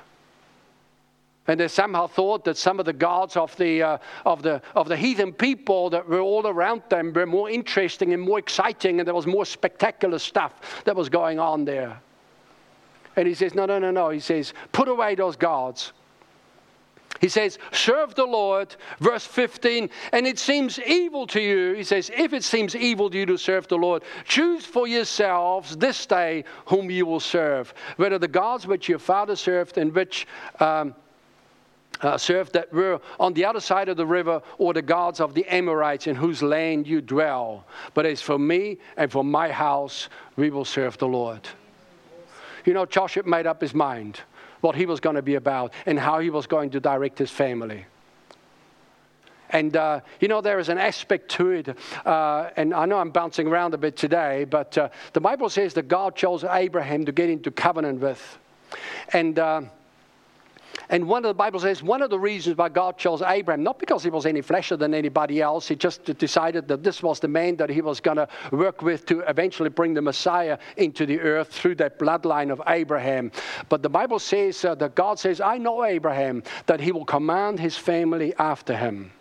[1.47, 4.87] And they somehow thought that some of the gods of the, uh, of, the, of
[4.87, 9.09] the heathen people that were all around them were more interesting and more exciting, and
[9.09, 11.99] there was more spectacular stuff that was going on there.
[13.17, 14.11] And he says, No, no, no, no.
[14.11, 15.93] He says, Put away those gods.
[17.21, 21.75] He says, Serve the Lord, verse 15, and it seems evil to you.
[21.75, 25.77] He says, If it seems evil to you to serve the Lord, choose for yourselves
[25.77, 30.29] this day whom you will serve, whether the gods which your father served and which
[30.61, 30.95] um,
[32.01, 35.35] uh, served that were on the other side of the river, or the gods of
[35.35, 37.65] the Amorites in whose land you dwell.
[37.95, 41.49] But as for me and for my house, we will serve the Lord.
[42.65, 44.21] You know, Joshua made up his mind
[44.61, 47.31] what he was going to be about and how he was going to direct his
[47.31, 47.87] family.
[49.51, 51.77] And, uh, you know, there is an aspect to it.
[52.05, 55.75] Uh, and I know I'm bouncing around a bit today, but uh, the Bible says
[55.75, 58.39] that God chose Abraham to get into covenant with.
[59.13, 59.63] And uh,
[60.91, 63.79] and one of the Bible says one of the reasons why God chose Abraham, not
[63.79, 67.29] because he was any fleshier than anybody else, he just decided that this was the
[67.29, 71.21] man that he was going to work with to eventually bring the Messiah into the
[71.21, 73.31] earth through that bloodline of Abraham.
[73.69, 77.61] But the Bible says uh, that God says, I know Abraham, that he will command
[77.61, 79.13] his family after him.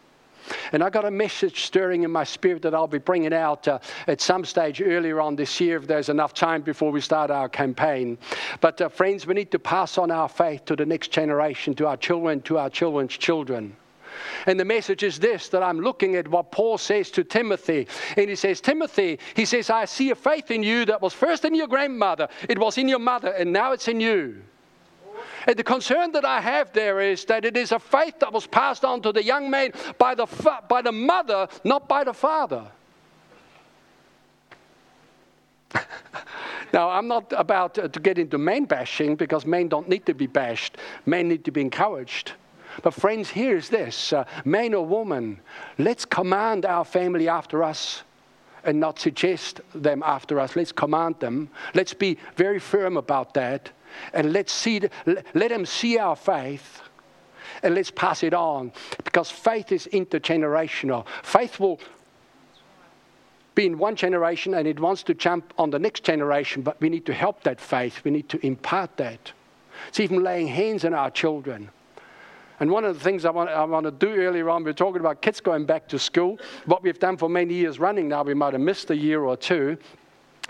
[0.71, 3.79] And I got a message stirring in my spirit that I'll be bringing out uh,
[4.07, 7.49] at some stage earlier on this year if there's enough time before we start our
[7.49, 8.17] campaign.
[8.61, 11.87] But, uh, friends, we need to pass on our faith to the next generation, to
[11.87, 13.75] our children, to our children's children.
[14.45, 17.87] And the message is this that I'm looking at what Paul says to Timothy.
[18.15, 21.45] And he says, Timothy, he says, I see a faith in you that was first
[21.45, 24.41] in your grandmother, it was in your mother, and now it's in you.
[25.47, 28.45] And the concern that I have there is that it is a faith that was
[28.45, 32.13] passed on to the young man by the, fa- by the mother, not by the
[32.13, 32.69] father.
[36.73, 40.27] now, I'm not about to get into men bashing because men don't need to be
[40.27, 42.33] bashed, men need to be encouraged.
[42.83, 45.39] But, friends, here's this uh, man or woman,
[45.77, 48.03] let's command our family after us
[48.65, 50.57] and not suggest them after us.
[50.57, 51.49] Let's command them.
[51.73, 53.71] Let's be very firm about that.
[54.13, 56.81] And let's see, let them see our faith
[57.63, 58.71] and let's pass it on
[59.03, 61.05] because faith is intergenerational.
[61.23, 61.79] Faith will
[63.55, 66.89] be in one generation and it wants to jump on the next generation, but we
[66.89, 68.03] need to help that faith.
[68.03, 69.31] We need to impart that.
[69.87, 71.69] It's even laying hands on our children.
[72.59, 74.73] And one of the things I want, I want to do earlier on, we are
[74.73, 76.39] talking about kids going back to school.
[76.65, 79.37] What we've done for many years running now, we might have missed a year or
[79.37, 79.77] two,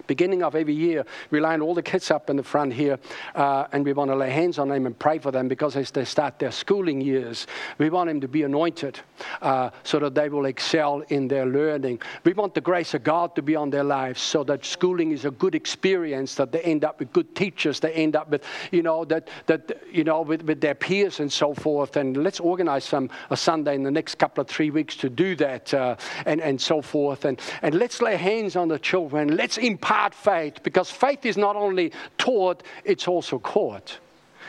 [0.06, 3.00] beginning of every year, we line all the kids up in the front here,
[3.36, 5.92] uh, and we want to lay hands on them and pray for them because as
[5.92, 9.00] they start their schooling years, we want them to be anointed
[9.42, 12.00] uh, so that they will excel in their learning.
[12.24, 15.26] We want the grace of God to be on their lives so that schooling is
[15.26, 18.84] a good experience, that they end up with good teachers, they end up with, you
[18.84, 21.98] know, that, that you know, with, with their peers and so forth.
[21.98, 25.36] And let's organize some a Sunday in the next couple of three weeks to do
[25.38, 27.26] that uh, and, and so forth.
[27.26, 29.36] And, and let's lay hands on the children.
[29.36, 34.00] Let's impart impart faith because faith is not only taught, it's also caught.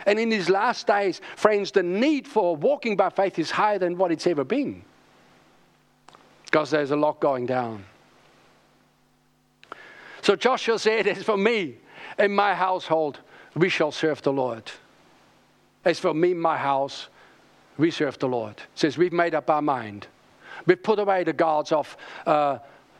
[0.06, 3.96] And in these last days, friends, the need for walking by faith is higher than
[3.96, 4.82] what it's ever been
[6.44, 7.84] because there's a lot going down.
[10.22, 11.76] So Joshua said, As for me
[12.16, 13.20] and my household,
[13.54, 14.70] we shall serve the Lord.
[15.84, 17.08] As for me and my house,
[17.76, 18.56] we serve the Lord.
[18.74, 20.08] says, We've made up our mind.
[20.66, 21.96] We've put away the gods of.
[22.26, 22.58] Uh,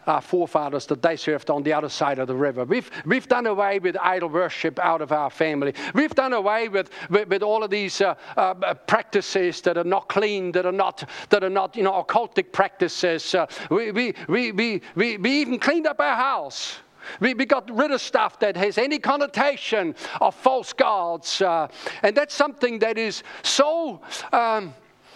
[0.09, 2.64] our forefathers that they served on the other side of the river.
[2.64, 5.75] We've, we've done away with idol worship out of our family.
[5.94, 10.09] We've done away with, with, with all of these uh, uh, practices that are not
[10.09, 13.35] clean, that are not, that are not you know, occultic practices.
[13.35, 16.79] Uh, we, we, we, we, we, we even cleaned up our house.
[17.21, 21.40] We, we, got rid of stuff that has any connotation of false gods.
[21.40, 21.68] Uh,
[22.03, 24.03] and that's something that is so.
[24.33, 24.75] Um,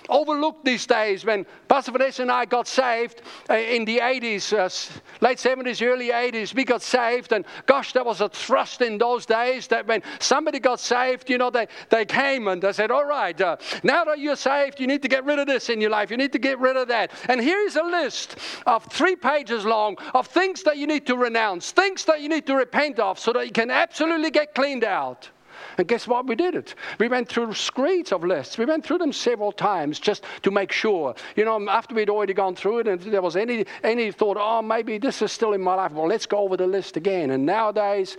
[0.09, 1.25] overlooked these days.
[1.25, 6.09] When Pastor Vanessa and I got saved uh, in the 80s, uh, late 70s, early
[6.09, 7.33] 80s, we got saved.
[7.33, 11.39] And gosh, there was a thrust in those days that when somebody got saved, you
[11.39, 14.87] know, they, they came and they said, All right, uh, now that you're saved, you
[14.87, 16.11] need to get rid of this in your life.
[16.11, 17.13] You need to get rid of that.
[17.29, 18.37] And here is a list
[18.67, 22.47] of three pages long of things that you need to renounce, things that you need
[22.47, 25.31] to repent of so that you can absolutely get cleaned out.
[25.79, 26.27] And guess what?
[26.27, 26.75] We did it.
[26.99, 28.59] We went through screeds of lists.
[28.59, 31.15] We went through them several times just to make sure.
[31.37, 34.63] You know, after we'd already gone through it, and there was any any thought, oh,
[34.63, 35.93] maybe this is still in my life.
[35.93, 37.31] Well, let's go over the list again.
[37.31, 38.17] And nowadays,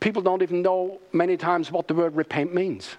[0.00, 2.96] people don't even know many times what the word repent means.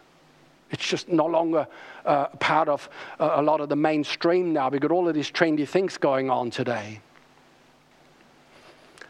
[0.70, 1.68] It's just no longer
[2.06, 4.70] uh, part of uh, a lot of the mainstream now.
[4.70, 7.00] We've got all of these trendy things going on today.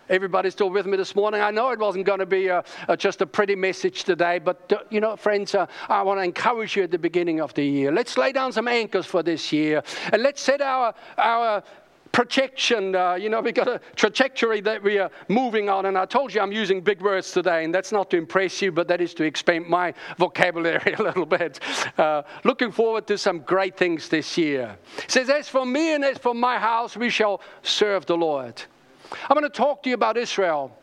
[0.10, 1.42] Everybody still with me this morning?
[1.42, 4.72] I know it wasn't going to be a, a, just a pretty message today, but
[4.72, 7.66] uh, you know, friends, uh, I want to encourage you at the beginning of the
[7.66, 7.92] year.
[7.92, 11.64] Let's lay down some anchors for this year and let's set our, our
[12.12, 12.96] projection.
[12.96, 15.86] Uh, you know, we've got a trajectory that we are moving on.
[15.86, 18.72] And I told you I'm using big words today, and that's not to impress you,
[18.72, 21.60] but that is to expand my vocabulary a little bit.
[21.98, 24.78] Uh, looking forward to some great things this year.
[25.04, 28.64] It says, As for me and as for my house, we shall serve the Lord.
[29.12, 30.76] I'm going to talk to you about Israel.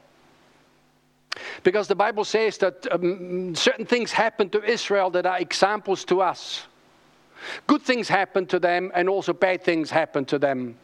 [1.63, 6.21] Because the Bible says that um, certain things happen to Israel that are examples to
[6.21, 6.67] us.
[7.67, 10.77] Good things happen to them, and also bad things happen to them.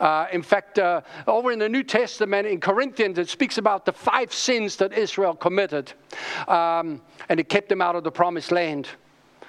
[0.00, 3.92] Uh, in fact, uh, over in the New Testament, in Corinthians, it speaks about the
[3.92, 5.92] five sins that Israel committed,
[6.48, 8.88] um, and it kept them out of the promised land.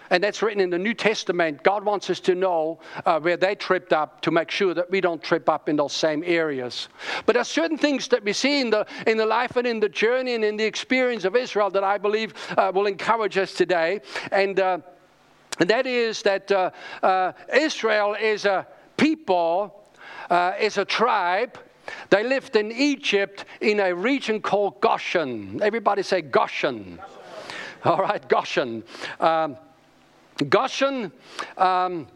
[0.10, 1.63] And that's written in the New Testament.
[1.63, 5.02] God wants us to know uh, where they tripped up to make sure that we
[5.02, 6.89] don't trip up in those same areas.
[7.26, 9.80] But there are certain things that we see in the, in the life and in
[9.80, 13.54] the journey and in the experience of Israel that I believe uh, will encourage us
[13.54, 14.02] today.
[14.32, 14.80] And, uh,
[15.60, 16.72] and that is that uh,
[17.04, 18.67] uh, Israel is a
[18.98, 19.89] people,
[20.30, 21.58] uh, is a tribe.
[22.10, 25.60] They lived in Egypt in a region called Goshen.
[25.62, 27.00] Everybody say Goshen.
[27.84, 28.84] All right, Goshen.
[29.19, 29.58] Um,
[30.47, 31.12] Goshen,
[31.58, 32.08] um,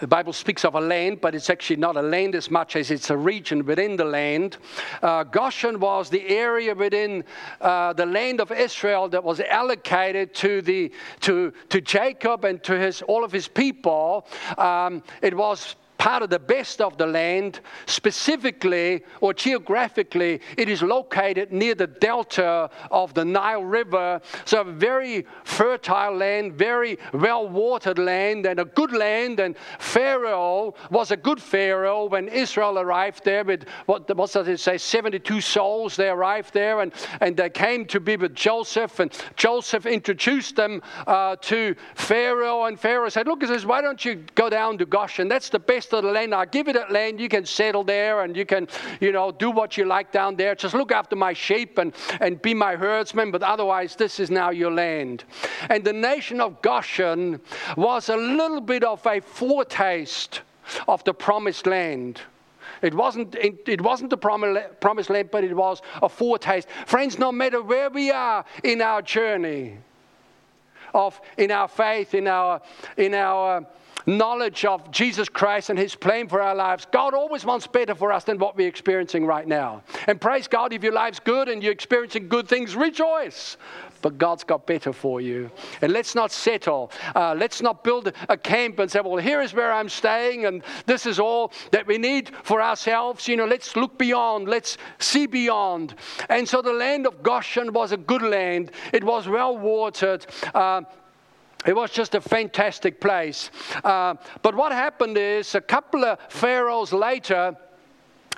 [0.00, 2.90] the Bible speaks of a land, but it's actually not a land as much as
[2.90, 4.56] it's a region within the land.
[5.02, 7.24] Uh, Goshen was the area within
[7.60, 12.78] uh, the land of Israel that was allocated to, the, to, to Jacob and to
[12.78, 14.26] his, all of his people.
[14.56, 20.82] Um, it was part of the best of the land, specifically or geographically, it is
[20.82, 24.20] located near the delta of the Nile River.
[24.44, 29.40] So, very fertile land, very well watered land, and a good land.
[29.40, 34.60] And Pharaoh was a good Pharaoh when Israel arrived there with what, what does it
[34.60, 34.78] say?
[34.78, 35.96] 72 souls.
[35.96, 39.00] They arrived there and, and they came to be with Joseph.
[39.00, 42.64] And Joseph introduced them uh, to Pharaoh.
[42.64, 45.28] And Pharaoh said, Look, he says, why don't you go down to Goshen?
[45.28, 46.34] That's the best of the land.
[46.34, 47.20] I'll give you that land.
[47.20, 48.68] You can settle there and you can,
[49.00, 50.54] you know, do what you like down there.
[50.54, 53.30] Just look after my sheep and, and be my herdsman.
[53.30, 55.24] But otherwise, this is now your land.
[55.68, 57.40] And the nation of Goshen
[57.76, 60.42] was a little bit of a foretaste
[60.86, 62.20] of the promised land.
[62.82, 66.68] It wasn't, it wasn't the promised land, but it was a foretaste.
[66.86, 69.78] Friends, no matter where we are in our journey,
[70.94, 72.60] of in our faith, in our,
[72.96, 73.66] in our
[74.08, 78.10] knowledge of Jesus Christ and His plan for our lives, God always wants better for
[78.12, 79.82] us than what we're experiencing right now.
[80.06, 83.58] And praise God, if your life's good and you're experiencing good things, rejoice.
[84.00, 85.50] But God's got better for you.
[85.82, 86.92] And let's not settle.
[87.14, 90.62] Uh, let's not build a camp and say, well, here is where I'm staying, and
[90.86, 93.26] this is all that we need for ourselves.
[93.26, 94.48] You know, let's look beyond.
[94.48, 95.96] Let's see beyond.
[96.28, 100.26] And so the land of Goshen was a good land, it was well watered.
[100.54, 100.82] Uh,
[101.68, 103.50] it was just a fantastic place.
[103.84, 107.54] Uh, but what happened is a couple of pharaohs later,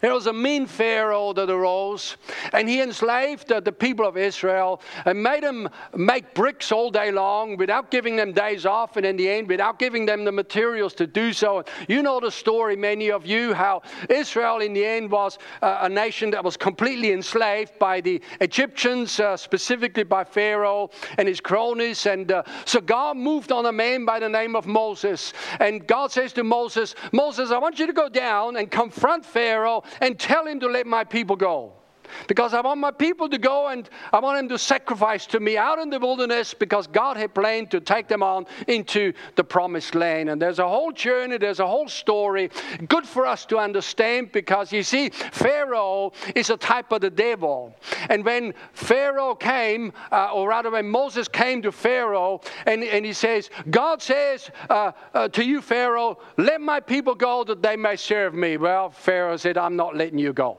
[0.00, 2.16] there was a mean Pharaoh that arose,
[2.52, 7.56] and he enslaved the people of Israel and made them make bricks all day long
[7.56, 11.06] without giving them days off, and in the end, without giving them the materials to
[11.06, 11.64] do so.
[11.88, 15.88] You know the story, many of you, how Israel in the end was uh, a
[15.88, 22.06] nation that was completely enslaved by the Egyptians, uh, specifically by Pharaoh and his cronies.
[22.06, 25.32] And uh, so God moved on a man by the name of Moses.
[25.58, 29.82] And God says to Moses, Moses, I want you to go down and confront Pharaoh
[30.00, 31.79] and tell him to let my people go.
[32.26, 35.56] Because I want my people to go and I want them to sacrifice to me
[35.56, 39.94] out in the wilderness because God had planned to take them on into the promised
[39.94, 40.30] land.
[40.30, 42.50] And there's a whole journey, there's a whole story.
[42.88, 47.74] Good for us to understand because you see, Pharaoh is a type of the devil.
[48.08, 53.12] And when Pharaoh came, uh, or rather when Moses came to Pharaoh and, and he
[53.12, 57.96] says, God says uh, uh, to you, Pharaoh, let my people go that they may
[57.96, 58.56] serve me.
[58.56, 60.58] Well, Pharaoh said, I'm not letting you go.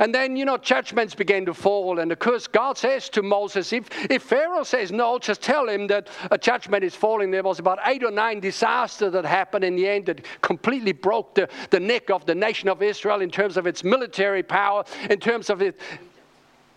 [0.00, 1.98] And then, you know, judgments began to fall.
[1.98, 5.86] And of course, God says to Moses, if, if Pharaoh says no, just tell him
[5.88, 7.30] that a judgment is falling.
[7.30, 11.34] There was about eight or nine disasters that happened in the end that completely broke
[11.34, 15.20] the, the neck of the nation of Israel in terms of its military power, in
[15.20, 15.82] terms of its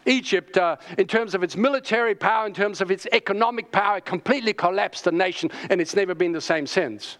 [0.05, 4.53] Egypt, uh, in terms of its military power, in terms of its economic power, completely
[4.53, 7.17] collapsed the nation, and it's never been the same since.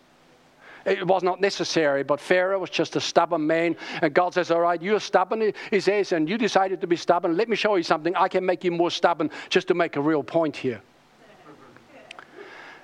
[0.88, 3.76] It was not necessary, but Pharaoh was just a stubborn man.
[4.02, 7.36] And God says, All right, you're stubborn, he says, and you decided to be stubborn.
[7.36, 8.16] Let me show you something.
[8.16, 10.82] I can make you more stubborn just to make a real point here.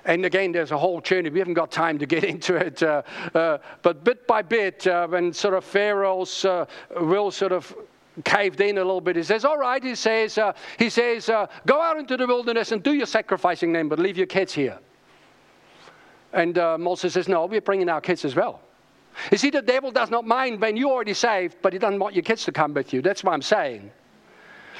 [0.04, 1.30] And again, there's a whole journey.
[1.30, 2.82] We haven't got time to get into it.
[2.82, 3.00] Uh,
[3.34, 6.66] uh, but bit by bit, uh, when sort of Pharaoh's uh,
[7.00, 7.74] will sort of
[8.22, 9.16] caved in a little bit.
[9.16, 12.70] He says, All right, he says, uh, he says uh, Go out into the wilderness
[12.70, 14.78] and do your sacrificing then, but leave your kids here.
[16.34, 18.60] And uh, Moses says, No, we're bringing our kids as well.
[19.30, 22.14] You see, the devil does not mind when you're already saved, but he doesn't want
[22.14, 23.00] your kids to come with you.
[23.00, 23.90] That's what I'm saying.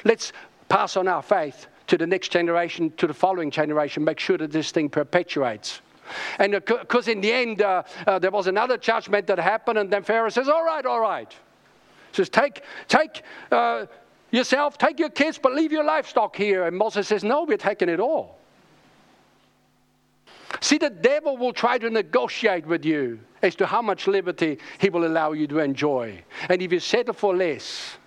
[0.05, 0.33] Let's
[0.69, 4.51] pass on our faith to the next generation, to the following generation, make sure that
[4.51, 5.81] this thing perpetuates.
[6.39, 10.03] And because in the end, uh, uh, there was another judgment that happened, and then
[10.03, 11.31] Pharaoh says, All right, all right.
[11.31, 13.87] He says, Take, take uh,
[14.33, 16.67] yourself, take your kids, but leave your livestock here.
[16.67, 18.41] And Moses says, No, we're taking it all.
[20.65, 24.89] See, the devil will try to negotiate with you as to how much liberty he
[24.89, 26.25] will allow you to enjoy.
[26.49, 27.99] And if you settle for less,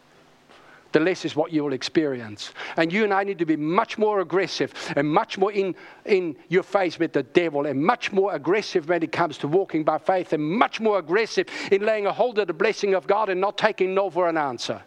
[0.91, 2.53] the less is what you will experience.
[2.75, 6.35] And you and I need to be much more aggressive and much more in, in
[6.49, 9.99] your face with the devil and much more aggressive when it comes to walking by
[9.99, 13.39] faith and much more aggressive in laying a hold of the blessing of God and
[13.39, 14.81] not taking no for an answer.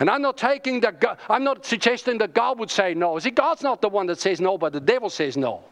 [0.00, 3.18] And I'm not taking the, I'm not suggesting that God would say no.
[3.18, 5.64] See, God's not the one that says no, but the devil says no.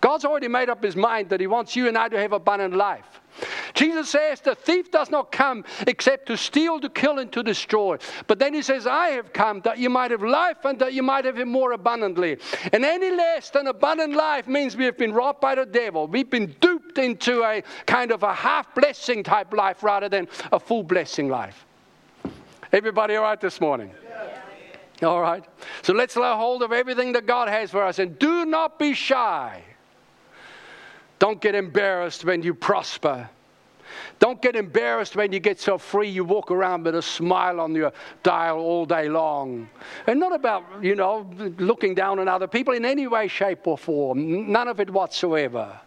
[0.00, 2.74] God's already made up his mind that he wants you and I to have abundant
[2.74, 3.20] life.
[3.74, 7.98] Jesus says the thief does not come except to steal, to kill, and to destroy.
[8.26, 11.02] But then he says, I have come that you might have life and that you
[11.02, 12.38] might have it more abundantly.
[12.72, 16.06] And any less than abundant life means we have been robbed by the devil.
[16.06, 20.60] We've been duped into a kind of a half blessing type life rather than a
[20.60, 21.66] full blessing life.
[22.72, 23.90] Everybody all right this morning?
[25.02, 25.44] All right.
[25.82, 28.94] So let's lay hold of everything that God has for us and do not be
[28.94, 29.62] shy.
[31.24, 33.30] Don't get embarrassed when you prosper.
[34.18, 37.74] Don't get embarrassed when you get so free you walk around with a smile on
[37.74, 39.66] your dial all day long.
[40.06, 43.78] And not about, you know, looking down on other people in any way, shape, or
[43.78, 44.52] form.
[44.52, 45.80] None of it whatsoever.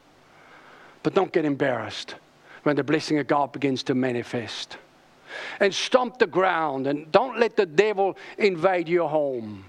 [1.04, 2.16] But don't get embarrassed
[2.64, 4.78] when the blessing of God begins to manifest.
[5.60, 9.66] And stomp the ground and don't let the devil invade your home.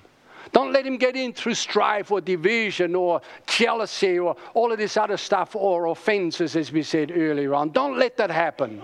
[0.52, 4.96] Don't let him get in through strife or division or jealousy or all of this
[4.96, 7.70] other stuff or offenses, as we said earlier on.
[7.70, 8.82] Don't let that happen.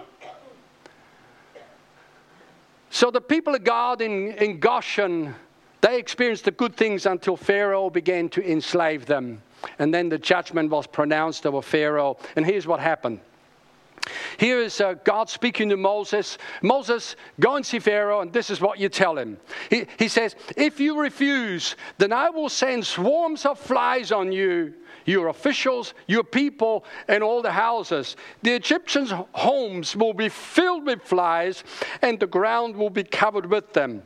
[2.90, 5.34] So the people of God in, in Goshen,
[5.80, 9.42] they experienced the good things until Pharaoh began to enslave them.
[9.78, 12.18] And then the judgment was pronounced over Pharaoh.
[12.36, 13.20] And here's what happened.
[14.38, 16.38] Here is uh, God speaking to Moses.
[16.62, 19.38] Moses, go and see Pharaoh, and this is what you tell him.
[19.70, 24.74] He, he says, If you refuse, then I will send swarms of flies on you,
[25.06, 28.16] your officials, your people, and all the houses.
[28.42, 31.64] The Egyptians' homes will be filled with flies,
[32.02, 34.02] and the ground will be covered with them.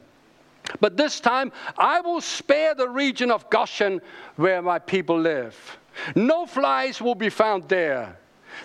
[0.80, 4.02] But this time I will spare the region of Goshen
[4.36, 5.78] where my people live.
[6.14, 8.18] No flies will be found there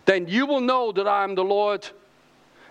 [0.06, 1.88] then you will know that I am the Lord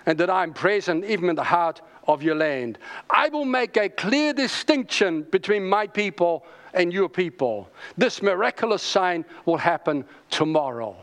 [0.07, 2.79] and that I am present even in the heart of your land.
[3.11, 6.45] I will make a clear distinction between my people
[6.75, 7.68] and your people.
[7.97, 10.97] This miraculous sign will happen tomorrow.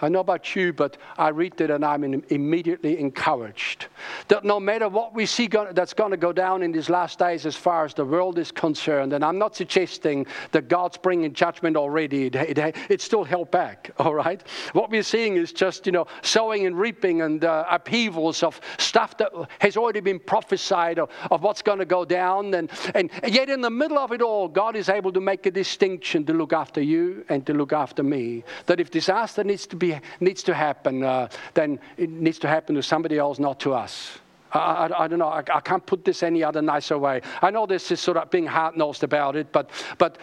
[0.00, 3.86] I know about you, but I read it and I'm immediately encouraged.
[4.28, 7.46] That no matter what we see that's going to go down in these last days
[7.46, 11.76] as far as the world is concerned, and I'm not suggesting that God's bringing judgment
[11.76, 14.42] already, it, it, it's still held back, all right?
[14.72, 19.16] What we're seeing is just, you know, sowing and reaping and uh, upheavals of stuff
[19.18, 22.54] that has already been prophesied of, of what's going to go down.
[22.54, 25.50] And, and yet, in the middle of it all, God is able to make a
[25.50, 28.44] distinction to look after you and to look after me.
[28.66, 32.48] That if disaster needs to be be, needs to happen, uh, then it needs to
[32.48, 34.18] happen to somebody else, not to us.
[34.52, 35.28] I, I, I, don't know.
[35.28, 37.20] I, I, can't put this any other nicer way.
[37.42, 40.18] I know this is sort of being hard nosed about it, but, but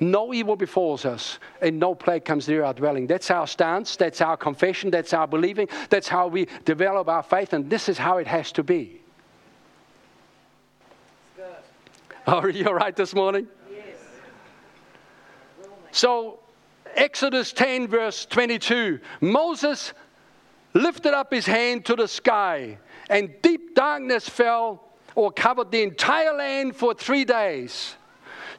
[0.00, 3.06] no evil befalls us and no plague comes near our dwelling.
[3.06, 3.96] That's our stance.
[3.96, 4.90] That's our confession.
[4.90, 5.68] That's our believing.
[5.90, 9.00] That's how we develop our faith, and this is how it has to be.
[12.26, 13.46] Are you all right this morning?
[13.70, 13.98] Yes.
[15.90, 16.38] So,
[16.96, 19.92] Exodus 10, verse 22, Moses
[20.74, 22.78] lifted up his hand to the sky,
[23.08, 24.84] and deep darkness fell
[25.14, 27.94] or covered the entire land for three days.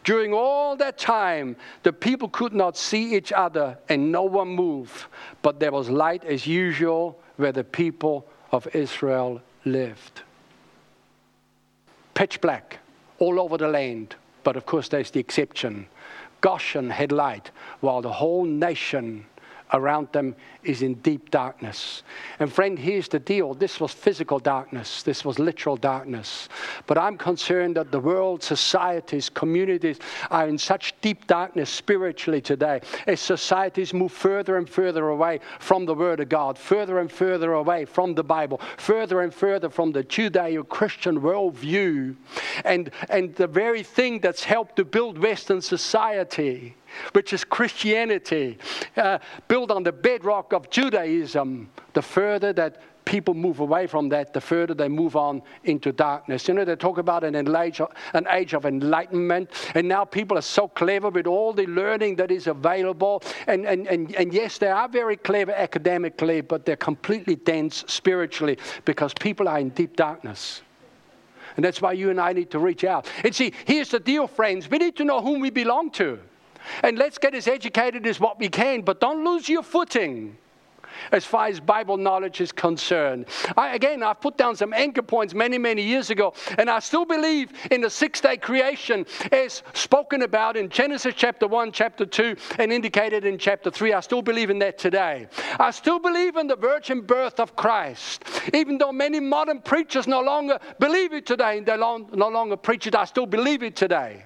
[0.04, 5.06] During all that time, the people could not see each other, and no one moved,
[5.42, 10.22] but there was light as usual where the people of Israel lived.
[12.14, 12.80] Pitch black
[13.20, 15.88] all over the land, but of course, there's the exception
[16.46, 19.26] Goshen had light, while the whole nation
[19.74, 22.03] around them is in deep darkness.
[22.39, 26.49] And friend, here's the deal this was physical darkness, this was literal darkness.
[26.88, 29.99] But I'm concerned that the world, societies, communities
[30.32, 35.86] are in such deep darkness spiritually today as societies move further and further away from
[35.86, 39.91] the Word of God, further and further away from the Bible, further and further from
[39.91, 42.16] the Judeo Christian worldview.
[42.63, 46.76] And, and the very thing that's helped to build Western society
[47.14, 48.58] which is Christianity,
[48.98, 54.34] uh, built on the bedrock of Judaism, the further that people move away from that,
[54.34, 56.48] the further they move on into darkness.
[56.48, 60.38] You know, they talk about an age, of, an age of enlightenment, and now people
[60.38, 63.24] are so clever with all the learning that is available.
[63.48, 68.58] And, and, and, and yes, they are very clever academically, but they're completely dense spiritually
[68.84, 70.62] because people are in deep darkness.
[71.56, 73.08] And that's why you and I need to reach out.
[73.24, 74.70] And see, here's the deal, friends.
[74.70, 76.20] We need to know whom we belong to.
[76.84, 80.38] And let's get as educated as what we can, but don't lose your footing
[81.11, 83.26] as far as Bible knowledge is concerned.
[83.57, 87.05] I, again, I've put down some anchor points many, many years ago, and I still
[87.05, 92.36] believe in the six day creation as spoken about in Genesis chapter 1, chapter 2,
[92.59, 93.93] and indicated in chapter 3.
[93.93, 95.28] I still believe in that today.
[95.59, 100.22] I still believe in the virgin birth of Christ, even though many modern preachers no
[100.22, 104.26] longer believe it today, and they no longer preach it, I still believe it today.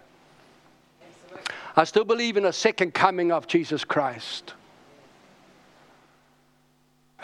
[1.79, 4.53] I still believe in a second coming of Jesus Christ.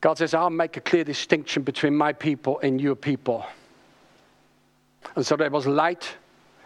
[0.00, 3.46] God says, I'll make a clear distinction between my people and your people.
[5.14, 6.12] And so there was light,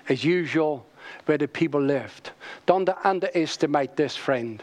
[0.08, 0.86] as usual,
[1.26, 2.30] where the people lived.
[2.64, 4.62] Don't underestimate this, friend.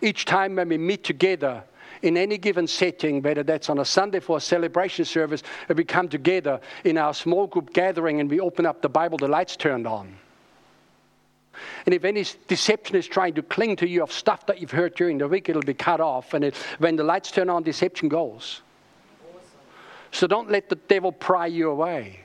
[0.00, 1.62] Each time when we meet together,
[2.02, 5.84] in any given setting, whether that's on a Sunday for a celebration service, or we
[5.84, 9.56] come together in our small group gathering and we open up the Bible, the lights
[9.56, 10.16] turned on.
[11.86, 14.94] And if any deception is trying to cling to you of stuff that you've heard
[14.94, 16.34] during the week, it'll be cut off.
[16.34, 18.62] And it, when the lights turn on, deception goes.
[19.30, 19.40] Awesome.
[20.10, 22.21] So don't let the devil pry you away.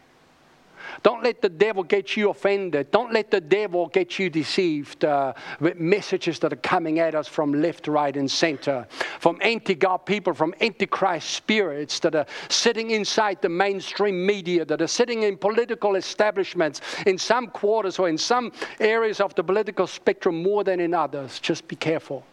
[1.03, 2.91] Don't let the devil get you offended.
[2.91, 7.27] Don't let the devil get you deceived uh, with messages that are coming at us
[7.27, 8.88] from left, right, and center,
[9.19, 14.81] from anti God people, from antichrist spirits that are sitting inside the mainstream media, that
[14.81, 19.88] are sitting in political establishments in some quarters or in some areas of the political
[19.88, 21.39] spectrum more than in others.
[21.39, 22.23] Just be careful.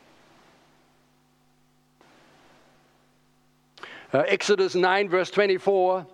[4.12, 6.06] Uh, Exodus 9, verse 24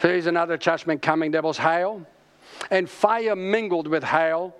[0.00, 1.30] there is another judgment coming.
[1.30, 2.06] There was hail,
[2.70, 4.54] and fire mingled with hail,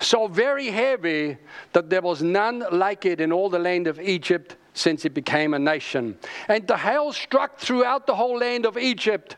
[0.00, 1.38] so very heavy
[1.72, 5.54] that there was none like it in all the land of Egypt since it became
[5.54, 6.18] a nation.
[6.48, 9.36] And the hail struck throughout the whole land of Egypt.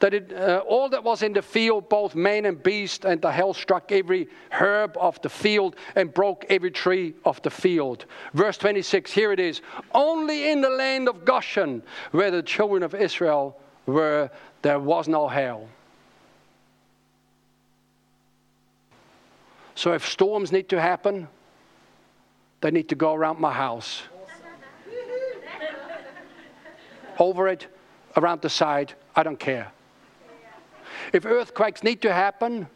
[0.00, 3.30] That it, uh, all that was in the field, both man and beast, and the
[3.30, 8.04] hail struck every herb of the field and broke every tree of the field.
[8.34, 9.62] Verse 26, here it is.
[9.94, 13.56] Only in the land of Goshen, where the children of Israel
[13.86, 14.30] were
[14.64, 15.68] there was no hell.
[19.74, 21.28] So if storms need to happen,
[22.62, 24.04] they need to go around my house.
[27.18, 27.66] Over it,
[28.16, 29.70] around the side, I don't care.
[31.12, 32.66] If earthquakes need to happen,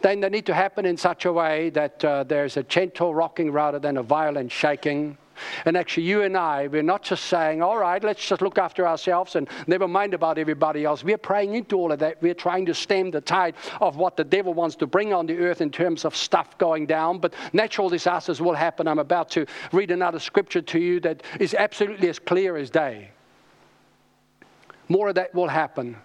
[0.00, 3.52] then they need to happen in such a way that uh, there's a gentle rocking
[3.52, 5.18] rather than a violent shaking.
[5.64, 8.86] And actually, you and I, we're not just saying, all right, let's just look after
[8.86, 11.04] ourselves and never mind about everybody else.
[11.04, 12.20] We're praying into all of that.
[12.22, 15.38] We're trying to stem the tide of what the devil wants to bring on the
[15.38, 17.18] earth in terms of stuff going down.
[17.18, 18.88] But natural disasters will happen.
[18.88, 23.10] I'm about to read another scripture to you that is absolutely as clear as day.
[24.88, 25.96] More of that will happen.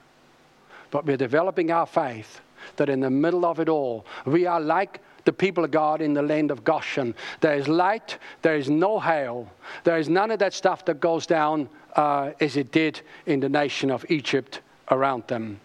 [0.91, 2.41] But we're developing our faith
[2.77, 6.15] that in the middle of it all, we are like the people of God in
[6.15, 7.13] the land of Goshen.
[7.39, 9.47] There is light, there is no hail,
[9.83, 13.47] there is none of that stuff that goes down uh, as it did in the
[13.47, 15.59] nation of Egypt around them.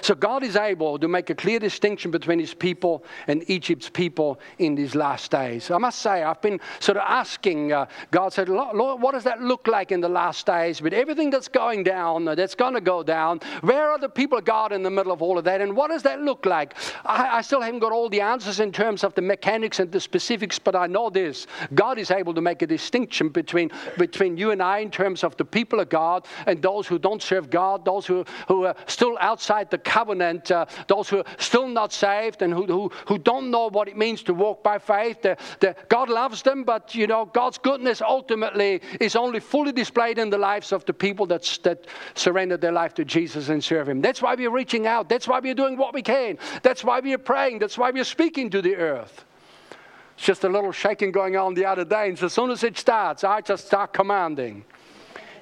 [0.00, 4.40] So God is able to make a clear distinction between his people and Egypt's people
[4.58, 5.70] in these last days.
[5.70, 9.42] I must say, I've been sort of asking uh, God, said, Lord, what does that
[9.42, 12.80] look like in the last days with everything that's going down, uh, that's going to
[12.80, 13.40] go down?
[13.62, 15.60] Where are the people of God in the middle of all of that?
[15.60, 16.74] And what does that look like?
[17.04, 20.00] I, I still haven't got all the answers in terms of the mechanics and the
[20.00, 24.50] specifics, but I know this God is able to make a distinction between, between you
[24.50, 27.84] and I in terms of the people of God and those who don't serve God,
[27.84, 31.92] those who, who are still outside the the covenant, uh, those who are still not
[31.92, 35.22] saved and who, who, who don't know what it means to walk by faith.
[35.22, 40.18] The, the, God loves them, but you know, God's goodness ultimately is only fully displayed
[40.18, 43.88] in the lives of the people that, that surrender their life to Jesus and serve
[43.88, 44.00] Him.
[44.00, 45.08] That's why we're reaching out.
[45.08, 46.38] That's why we're doing what we can.
[46.62, 47.60] That's why we're praying.
[47.60, 49.24] That's why we're speaking to the earth.
[50.16, 52.76] It's just a little shaking going on the other day, and as soon as it
[52.76, 54.64] starts, I just start commanding.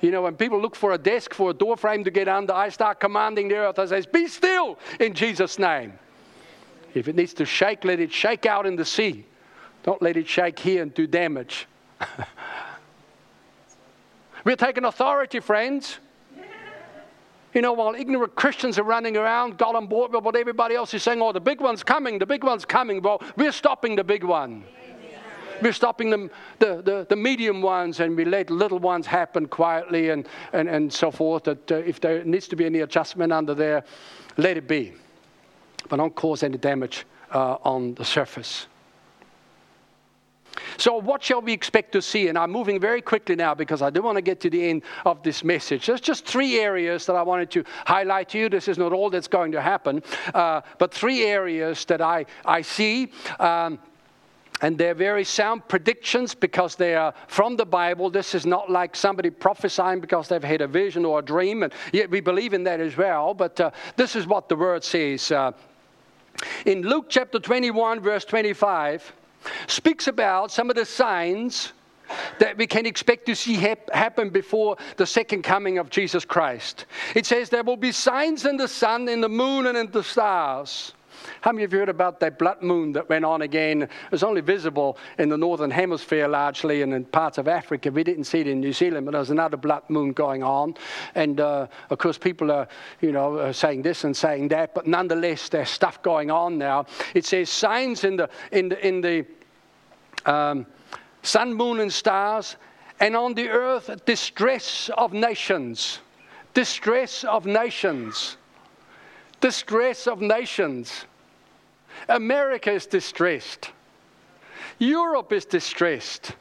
[0.01, 2.53] You know, when people look for a desk, for a door frame to get under,
[2.53, 3.78] I start commanding the earth.
[3.78, 5.99] I say, Be still in Jesus' name.
[6.94, 9.26] If it needs to shake, let it shake out in the sea.
[9.82, 11.66] Don't let it shake here and do damage.
[14.44, 15.99] We're taking authority, friends.
[17.53, 20.92] You know, while ignorant Christians are running around, God on board with what everybody else
[20.92, 23.01] is saying, oh, the big one's coming, the big one's coming.
[23.01, 24.64] Well, we're stopping the big one.
[25.62, 30.11] We're stopping them, the, the, the medium ones, and we let little ones happen quietly
[30.11, 31.44] and, and, and so forth.
[31.44, 33.84] That uh, if there needs to be any adjustment under there,
[34.36, 34.92] let it be.
[35.88, 38.66] But don't cause any damage uh, on the surface.
[40.78, 42.28] So, what shall we expect to see?
[42.28, 44.82] And I'm moving very quickly now because I do want to get to the end
[45.04, 45.86] of this message.
[45.86, 48.48] There's just three areas that I wanted to highlight to you.
[48.48, 50.02] This is not all that's going to happen,
[50.34, 53.12] uh, but three areas that I, I see.
[53.38, 53.78] Um,
[54.62, 58.11] and they're very sound predictions because they are from the Bible.
[58.11, 61.72] This is not like somebody prophesying because they've had a vision or a dream, and
[61.92, 63.34] yet we believe in that as well.
[63.34, 65.30] But uh, this is what the word says.
[65.30, 65.52] Uh,
[66.64, 69.12] in Luke chapter 21, verse 25,
[69.66, 71.72] speaks about some of the signs
[72.38, 76.86] that we can expect to see hap- happen before the second coming of Jesus Christ.
[77.14, 80.04] It says there will be signs in the sun, in the moon, and in the
[80.04, 80.92] stars.
[81.40, 83.82] How many of you heard about that blood moon that went on again?
[83.82, 87.90] It was only visible in the northern hemisphere largely and in parts of Africa.
[87.90, 90.74] We didn't see it in New Zealand, but there was another blood moon going on.
[91.14, 92.68] And uh, of course, people are,
[93.00, 96.86] you know, are saying this and saying that, but nonetheless, there's stuff going on now.
[97.14, 99.26] It says signs in the, in the, in the
[100.24, 100.66] um,
[101.22, 102.56] sun, moon, and stars,
[103.00, 106.00] and on the earth, distress of nations.
[106.54, 108.38] Distress of nations.
[109.41, 111.05] Distress of nations.
[112.09, 113.70] America is distressed.
[114.78, 116.32] Europe is distressed.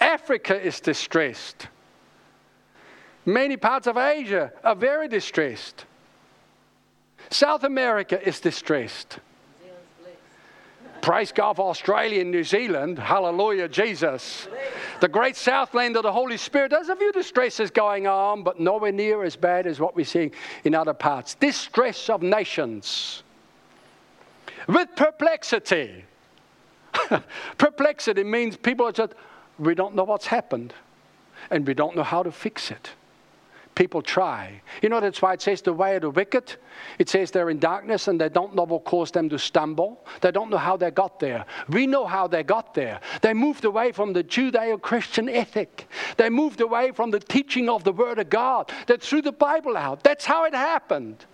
[0.00, 1.68] Africa is distressed.
[3.26, 5.84] Many parts of Asia are very distressed.
[7.30, 9.18] South America is distressed.
[11.02, 12.98] Praise God Australia and New Zealand.
[12.98, 14.48] Hallelujah, Jesus.
[15.00, 16.70] The great southland of the Holy Spirit.
[16.70, 20.32] There's a few distresses going on, but nowhere near as bad as what we're seeing
[20.64, 21.34] in other parts.
[21.34, 23.22] Distress of nations
[24.66, 26.04] with perplexity.
[27.58, 29.14] perplexity means people are just,
[29.58, 30.74] we don't know what's happened
[31.50, 32.90] and we don't know how to fix it.
[33.74, 34.60] People try.
[34.82, 36.56] You know, that's why it says the way of the wicked.
[36.98, 40.04] It says they're in darkness and they don't know what caused them to stumble.
[40.20, 41.46] They don't know how they got there.
[41.68, 43.00] We know how they got there.
[43.22, 47.84] They moved away from the Judeo Christian ethic, they moved away from the teaching of
[47.84, 48.70] the Word of God.
[48.86, 50.02] They threw the Bible out.
[50.02, 51.24] That's how it happened.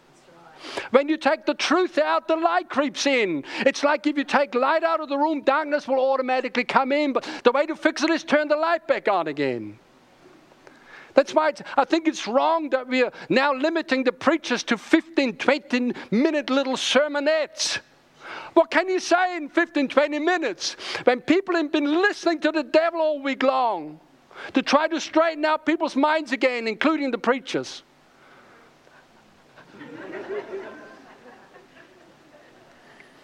[0.90, 3.44] When you take the truth out, the light creeps in.
[3.60, 7.12] It's like if you take light out of the room, darkness will automatically come in.
[7.12, 9.78] But the way to fix it is turn the light back on again.
[11.16, 15.38] That's why I think it's wrong that we are now limiting the preachers to 15,
[15.38, 17.78] 20 minute little sermonettes.
[18.52, 22.62] What can you say in 15, 20 minutes when people have been listening to the
[22.62, 23.98] devil all week long
[24.52, 27.82] to try to straighten out people's minds again, including the preachers?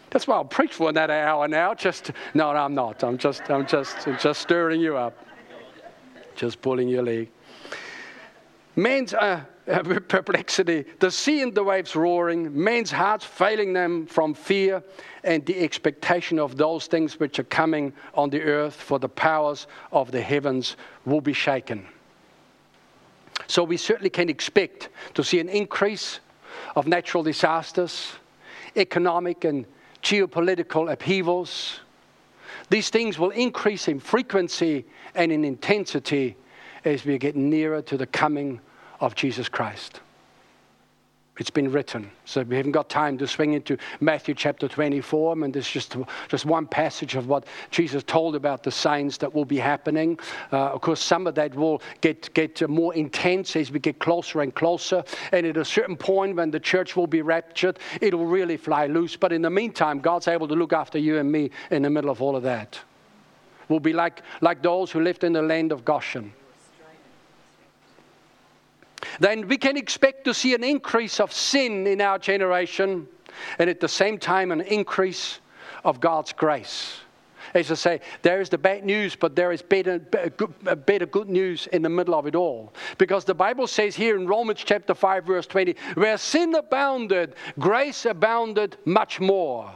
[0.09, 1.75] That's why I'll preach for another hour now.
[1.75, 3.05] Just no, no, I'm not.
[3.05, 5.27] I'm just, I'm just, I'm just stirring you up,
[6.37, 7.29] just pulling your leg.
[8.77, 9.45] Man's uh,
[10.09, 14.83] perplexity, the sea and the waves roaring, men's hearts failing them from fear
[15.25, 19.67] and the expectation of those things which are coming on the earth, for the powers
[19.93, 21.87] of the heavens will be shaken.
[23.47, 26.21] So we certainly can expect to see an increase
[26.75, 28.13] of natural disasters,
[28.77, 29.67] economic and
[30.03, 31.81] geopolitical upheavals.
[32.71, 36.37] These things will increase in frequency and in intensity
[36.85, 38.61] as we get nearer to the coming
[39.01, 40.01] of Jesus Christ.
[41.39, 42.11] It's been written.
[42.27, 45.33] So we haven't got time to swing into Matthew chapter 24.
[45.43, 45.97] And there's just,
[46.29, 50.19] just one passage of what Jesus told about the signs that will be happening.
[50.53, 54.43] Uh, of course, some of that will get, get more intense as we get closer
[54.43, 55.03] and closer.
[55.33, 59.17] And at a certain point, when the church will be raptured, it'll really fly loose.
[59.17, 62.11] But in the meantime, God's able to look after you and me in the middle
[62.11, 62.79] of all of that.
[63.71, 66.35] We'll be like, like those who lived in the land of Goshen.
[69.21, 73.07] Then we can expect to see an increase of sin in our generation
[73.59, 75.41] and at the same time an increase
[75.85, 76.99] of God's grace.
[77.55, 81.67] As I say, there is the bad news, but there is better, better good news
[81.67, 82.73] in the middle of it all.
[82.97, 88.07] Because the Bible says here in Romans chapter 5, verse 20, where sin abounded, grace
[88.07, 89.71] abounded much more.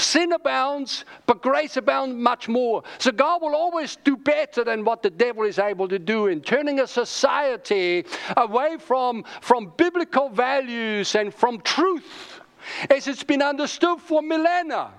[0.00, 2.82] Sin abounds, but grace abounds much more.
[2.98, 6.40] So God will always do better than what the devil is able to do in
[6.40, 12.40] turning a society away from, from biblical values and from truth
[12.88, 14.90] as it's been understood for millennia.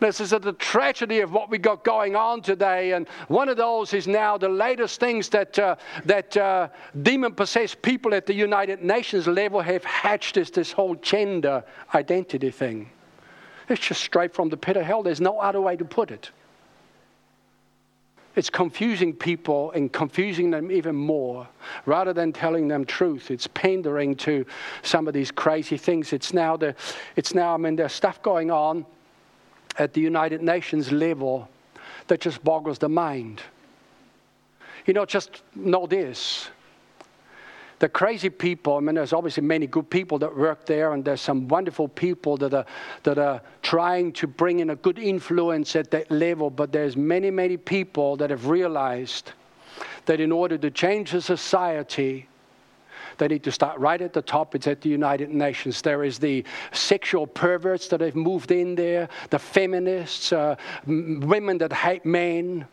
[0.00, 3.92] This is the tragedy of what we got going on today, and one of those
[3.92, 5.76] is now the latest things that uh,
[6.06, 6.68] that uh,
[7.02, 11.62] demon-possessed people at the United Nations level have hatched is this whole gender
[11.94, 12.88] identity thing.
[13.68, 15.02] It's just straight from the pit of hell.
[15.02, 16.30] There's no other way to put it.
[18.36, 21.46] It's confusing people and confusing them even more.
[21.84, 24.46] Rather than telling them truth, it's pandering to
[24.82, 26.12] some of these crazy things.
[26.14, 26.74] It's now the,
[27.16, 27.54] it's now.
[27.54, 28.86] I mean, there's stuff going on
[29.78, 31.48] at the United Nations level
[32.08, 33.42] that just boggles the mind.
[34.86, 36.48] You know, just know this.
[37.78, 41.22] The crazy people, I mean, there's obviously many good people that work there, and there's
[41.22, 42.66] some wonderful people that are,
[43.04, 47.30] that are trying to bring in a good influence at that level, but there's many,
[47.30, 49.32] many people that have realized
[50.04, 52.28] that in order to change the society,
[53.20, 54.54] they need to start right at the top.
[54.56, 55.80] It's at the United Nations.
[55.82, 60.56] There is the sexual perverts that have moved in there, the feminists, uh,
[60.86, 62.66] women that hate men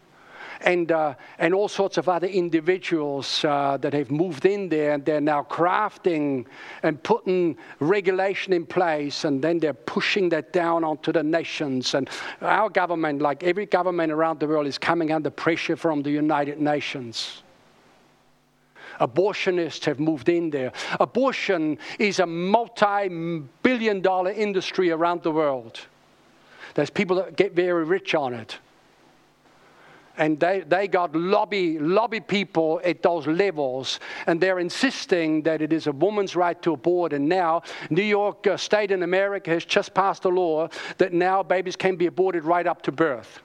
[0.62, 5.06] and, uh, and all sorts of other individuals uh, that have moved in there and
[5.06, 6.46] they're now crafting
[6.84, 11.94] and putting regulation in place and then they're pushing that down onto the nations.
[11.94, 12.10] And
[12.42, 16.60] our government, like every government around the world, is coming under pressure from the United
[16.60, 17.44] Nations.
[19.00, 20.72] Abortionists have moved in there.
[21.00, 23.10] Abortion is a multi
[23.64, 25.80] billion dollar industry around the world.
[26.74, 28.58] There's people that get very rich on it.
[30.18, 35.72] And they, they got lobby, lobby people at those levels, and they're insisting that it
[35.72, 37.14] is a woman's right to abort.
[37.14, 41.44] And now, New York uh, State in America has just passed a law that now
[41.44, 43.42] babies can be aborted right up to birth.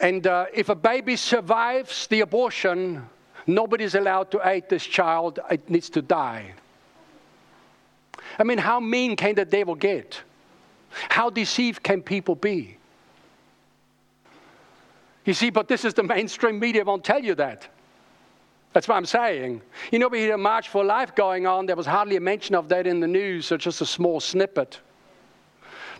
[0.00, 3.08] And uh, if a baby survives the abortion,
[3.46, 5.38] nobody's allowed to eat this child.
[5.50, 6.52] It needs to die.
[8.38, 10.20] I mean, how mean can the devil get?
[11.08, 12.76] How deceived can people be?
[15.24, 17.68] You see, but this is the mainstream media won't tell you that.
[18.72, 19.62] That's what I'm saying.
[19.92, 21.66] You know, we had a March for Life going on.
[21.66, 24.80] There was hardly a mention of that in the news, or just a small snippet.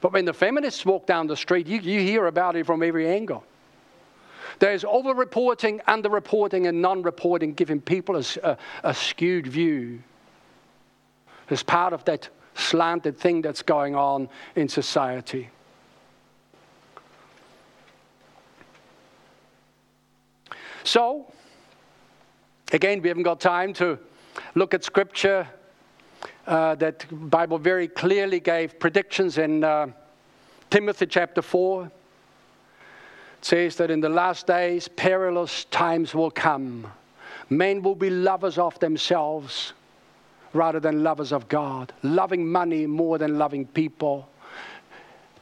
[0.00, 3.08] But when the feminists walk down the street, you, you hear about it from every
[3.08, 3.44] angle.
[4.58, 10.02] There's over reporting, under reporting, and non reporting, giving people a, a, a skewed view
[11.50, 15.50] as part of that slanted thing that's going on in society.
[20.84, 21.32] So,
[22.72, 23.98] again, we haven't got time to
[24.54, 25.48] look at scripture
[26.46, 29.88] uh, that Bible very clearly gave predictions in uh,
[30.70, 31.90] Timothy chapter 4
[33.44, 36.90] says that in the last days, perilous times will come.
[37.50, 39.74] Men will be lovers of themselves
[40.54, 44.26] rather than lovers of God, loving money more than loving people,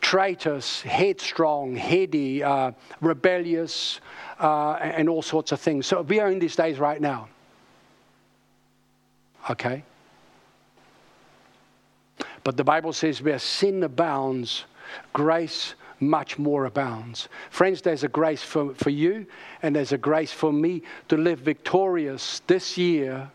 [0.00, 4.00] traitors, headstrong, heady, uh, rebellious,
[4.40, 5.86] uh, and all sorts of things.
[5.86, 7.28] So we are in these days right now.
[9.48, 9.84] Okay?
[12.42, 14.64] But the Bible says where sin abounds,
[15.12, 17.28] grace much more abounds.
[17.50, 19.24] Friends, there's a grace for, for you
[19.62, 23.30] and there's a grace for me to live victorious this year.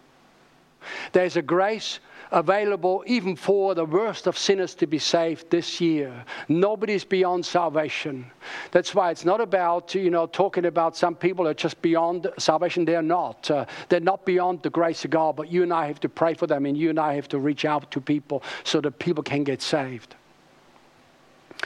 [1.14, 2.00] There's a grace
[2.32, 6.26] available even for the worst of sinners to be saved this year.
[6.50, 8.30] Nobody's beyond salvation.
[8.72, 12.84] That's why it's not about, you know, talking about some people are just beyond salvation.
[12.86, 13.50] They're not.
[13.50, 16.34] Uh, they're not beyond the grace of God, but you and I have to pray
[16.34, 19.24] for them and you and I have to reach out to people so that people
[19.24, 20.16] can get saved.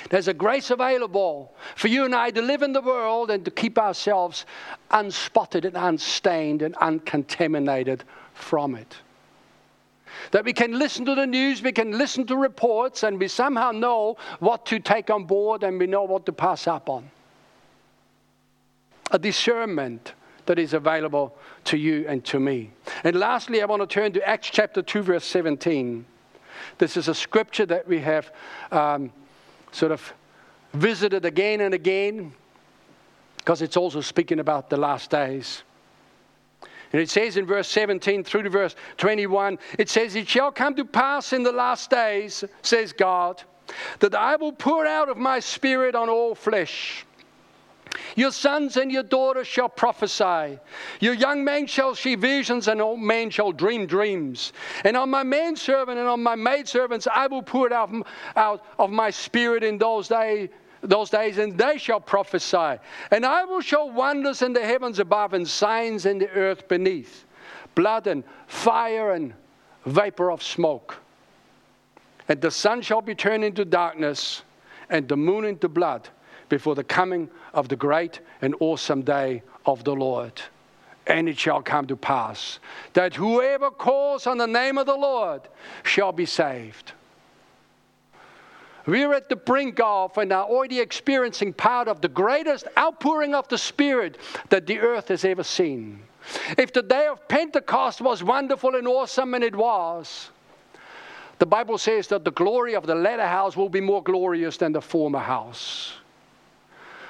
[0.10, 3.52] There's a grace available for you and I to live in the world and to
[3.52, 4.46] keep ourselves
[4.90, 8.98] unspotted and unstained and uncontaminated from it.
[10.32, 13.72] That we can listen to the news, we can listen to reports, and we somehow
[13.72, 17.10] know what to take on board and we know what to pass up on.
[19.12, 20.14] A discernment
[20.46, 21.36] that is available
[21.66, 22.72] to you and to me.
[23.04, 26.06] And lastly, I want to turn to Acts chapter 2, verse 17.
[26.78, 28.32] This is a scripture that we have.
[28.72, 29.12] Um,
[29.72, 30.14] sort of
[30.74, 32.34] visited again and again.
[33.38, 35.64] because it's also speaking about the last days.
[36.94, 40.76] And it says in verse 17 through to verse 21, it says, It shall come
[40.76, 43.42] to pass in the last days, says God,
[44.00, 47.06] that I will pour out of my spirit on all flesh.
[48.16, 50.60] Your sons and your daughters shall prophesy.
[51.00, 54.54] Your young men shall see visions, and old men shall dream dreams.
[54.84, 57.92] And on my manservant and on my maidservants I will pour out,
[58.36, 60.12] out of my spirit in those
[60.84, 62.80] those days, and they shall prophesy.
[63.12, 67.26] And I will show wonders in the heavens above and signs in the earth beneath
[67.76, 69.34] blood and fire and
[69.86, 70.98] vapor of smoke.
[72.28, 74.44] And the sun shall be turned into darkness,
[74.90, 76.10] and the moon into blood
[76.52, 80.34] before the coming of the great and awesome day of the Lord.
[81.08, 82.60] And it shall come to pass
[82.92, 85.44] that whoever calls on the name of the Lord
[85.84, 86.92] shall be saved.
[88.86, 93.48] We're at the brink of and are already experiencing part of the greatest outpouring of
[93.48, 94.18] the Spirit
[94.50, 96.02] that the earth has ever seen.
[96.58, 100.32] If the day of Pentecost was wonderful and awesome, and it was,
[101.40, 104.74] the Bible says that the glory of the latter house will be more glorious than
[104.74, 105.94] the former house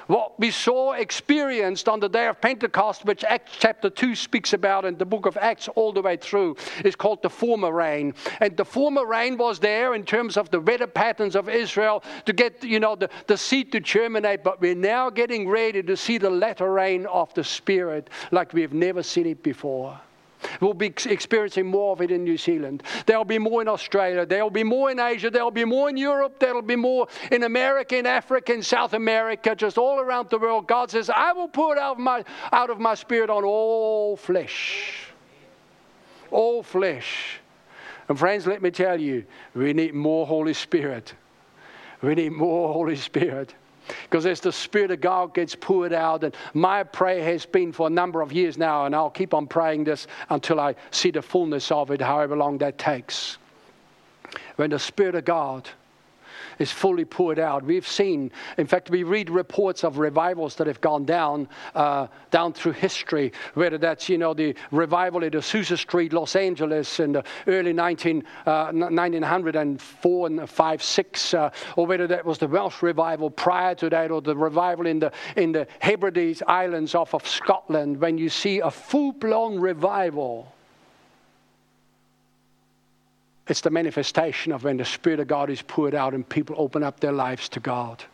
[0.06, 4.84] what we saw, experienced on the day of Pentecost, which Acts chapter 2 speaks about
[4.84, 8.14] in the book of Acts all the way through, is called the former rain.
[8.40, 12.32] And the former rain was there in terms of the weather patterns of Israel to
[12.32, 14.42] get, you know, the, the seed to germinate.
[14.42, 18.72] But we're now getting ready to see the latter rain of the Spirit like we've
[18.72, 20.00] never seen it before.
[20.60, 22.82] We'll be experiencing more of it in New Zealand.
[23.06, 24.26] There'll be more in Australia.
[24.26, 25.30] There'll be more in Asia.
[25.30, 26.38] There'll be more in Europe.
[26.38, 30.66] There'll be more in America, in Africa, in South America, just all around the world.
[30.66, 35.08] God says, I will pour out of my, out of my spirit on all flesh.
[36.30, 37.38] All flesh.
[38.08, 39.24] And friends, let me tell you,
[39.54, 41.14] we need more Holy Spirit.
[42.02, 43.54] We need more Holy Spirit.
[44.02, 47.86] Because as the Spirit of God gets poured out, and my prayer has been for
[47.86, 51.22] a number of years now, and I'll keep on praying this until I see the
[51.22, 53.38] fullness of it, however long that takes.
[54.56, 55.68] When the Spirit of God
[56.62, 57.64] is fully poured out.
[57.64, 62.52] We've seen, in fact, we read reports of revivals that have gone down uh, down
[62.52, 67.24] through history, whether that's you know the revival at Azusa Street, Los Angeles, in the
[67.48, 73.28] early 19, uh, 1904 and 5, 6, uh, or whether that was the Welsh revival
[73.28, 78.00] prior to that, or the revival in the in the Hebrides Islands off of Scotland.
[78.00, 80.52] When you see a full-blown revival
[83.48, 86.82] it's the manifestation of when the Spirit of God is poured out and people open
[86.82, 88.04] up their lives to God.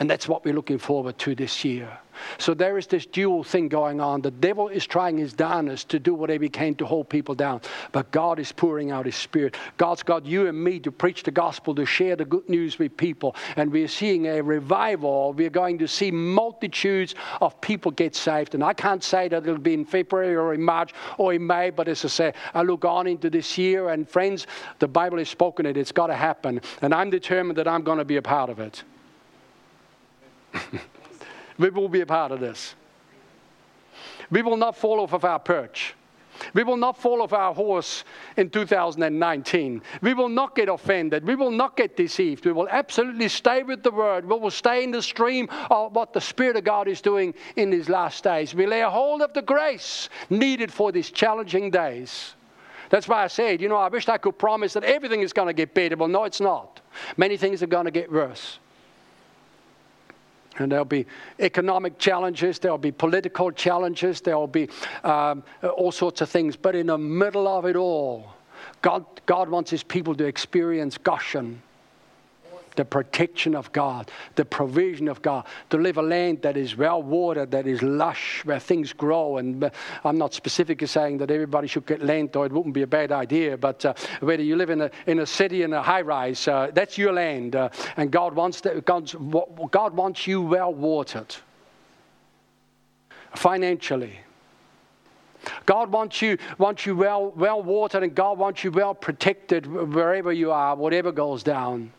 [0.00, 1.98] And that's what we're looking forward to this year.
[2.38, 4.22] So there is this dual thing going on.
[4.22, 7.60] The devil is trying his darnest to do whatever he can to hold people down,
[7.92, 9.56] but God is pouring out his spirit.
[9.76, 12.96] God's got you and me to preach the gospel, to share the good news with
[12.96, 13.34] people.
[13.56, 15.32] And we're seeing a revival.
[15.32, 18.54] We're going to see multitudes of people get saved.
[18.54, 21.70] And I can't say that it'll be in February or in March or in May,
[21.70, 24.46] but as I say, I look on into this year, and friends,
[24.78, 25.76] the Bible has spoken it.
[25.76, 26.60] It's got to happen.
[26.82, 28.82] And I'm determined that I'm going to be a part of it.
[31.58, 32.74] We will be a part of this.
[34.30, 35.94] We will not fall off of our perch.
[36.52, 38.02] We will not fall off our horse
[38.36, 39.80] in 2019.
[40.02, 41.24] We will not get offended.
[41.24, 42.44] We will not get deceived.
[42.44, 44.28] We will absolutely stay with the word.
[44.28, 47.70] We will stay in the stream of what the Spirit of God is doing in
[47.70, 48.52] these last days.
[48.52, 52.34] We lay hold of the grace needed for these challenging days.
[52.90, 55.48] That's why I said, you know, I wish I could promise that everything is going
[55.48, 55.96] to get better.
[55.96, 56.80] Well, no, it's not.
[57.16, 58.58] Many things are going to get worse.
[60.58, 61.06] And there'll be
[61.40, 64.68] economic challenges, there'll be political challenges, there'll be
[65.02, 65.42] um,
[65.76, 66.56] all sorts of things.
[66.56, 68.34] But in the middle of it all,
[68.80, 71.62] God, God wants his people to experience Goshen
[72.76, 77.02] the protection of God, the provision of God, to live a land that is well
[77.02, 79.38] watered, that is lush, where things grow.
[79.38, 79.70] And
[80.04, 83.12] I'm not specifically saying that everybody should get land, or it wouldn't be a bad
[83.12, 86.46] idea, but uh, whether you live in a, in a city in a high rise,
[86.48, 87.56] uh, that's your land.
[87.56, 89.14] Uh, and God wants, that, God's,
[89.70, 91.34] God wants you well watered
[93.34, 94.18] financially.
[95.66, 100.32] God wants you, wants you well, well watered, and God wants you well protected wherever
[100.32, 101.92] you are, whatever goes down.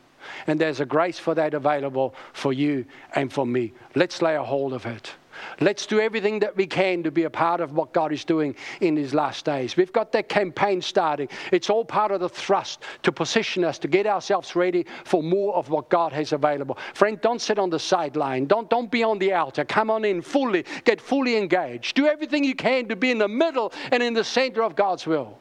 [0.47, 3.73] And there's a grace for that available for you and for me.
[3.95, 5.11] Let's lay a hold of it.
[5.59, 8.55] Let's do everything that we can to be a part of what God is doing
[8.81, 9.77] in these last days.
[9.77, 11.29] We've got that campaign starting.
[11.51, 15.55] It's all part of the thrust to position us, to get ourselves ready for more
[15.55, 16.77] of what God has available.
[16.93, 18.45] Friend, don't sit on the sideline.
[18.45, 19.65] Don't, don't be on the outer.
[19.65, 20.65] Come on in fully.
[20.83, 21.95] Get fully engaged.
[21.95, 25.05] Do everything you can to be in the middle and in the center of God's
[25.05, 25.37] will.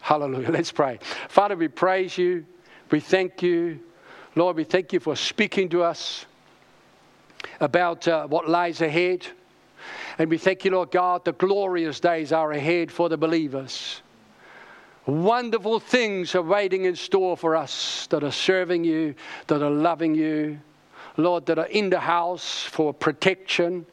[0.00, 0.50] Hallelujah.
[0.50, 0.98] Let's pray.
[1.28, 2.46] Father, we praise you.
[2.90, 3.80] We thank you.
[4.34, 6.26] Lord, we thank you for speaking to us.
[7.60, 9.26] about uh, what lies ahead.
[10.18, 14.02] And we thank you, Lord God, the glorious days are ahead for the believers.
[15.06, 19.14] Wonderful things are waiting in store for us that are serving you,
[19.46, 20.58] that are loving you,
[21.16, 23.86] Lord, that are in the house for protection.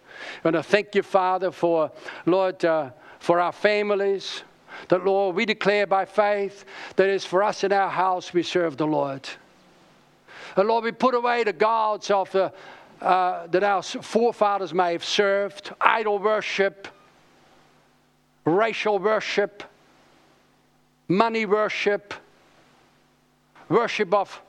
[0.43, 1.91] And I thank you, Father, for,
[2.25, 4.43] Lord, uh, for our families.
[4.89, 6.65] That, Lord, we declare by faith
[6.95, 9.28] that it's for us in our house we serve the Lord.
[10.55, 12.53] And Lord, we put away the gods of the,
[13.01, 16.88] uh, that our forefathers may have served idol worship,
[18.45, 19.63] racial worship,
[21.07, 22.13] money worship,
[23.69, 24.41] worship of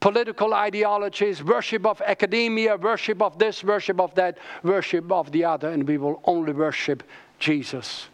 [0.00, 5.70] political ideologies, worship of academia, worship of this, worship of that, worship of the other,
[5.70, 7.02] and we will only worship
[7.38, 8.06] Jesus.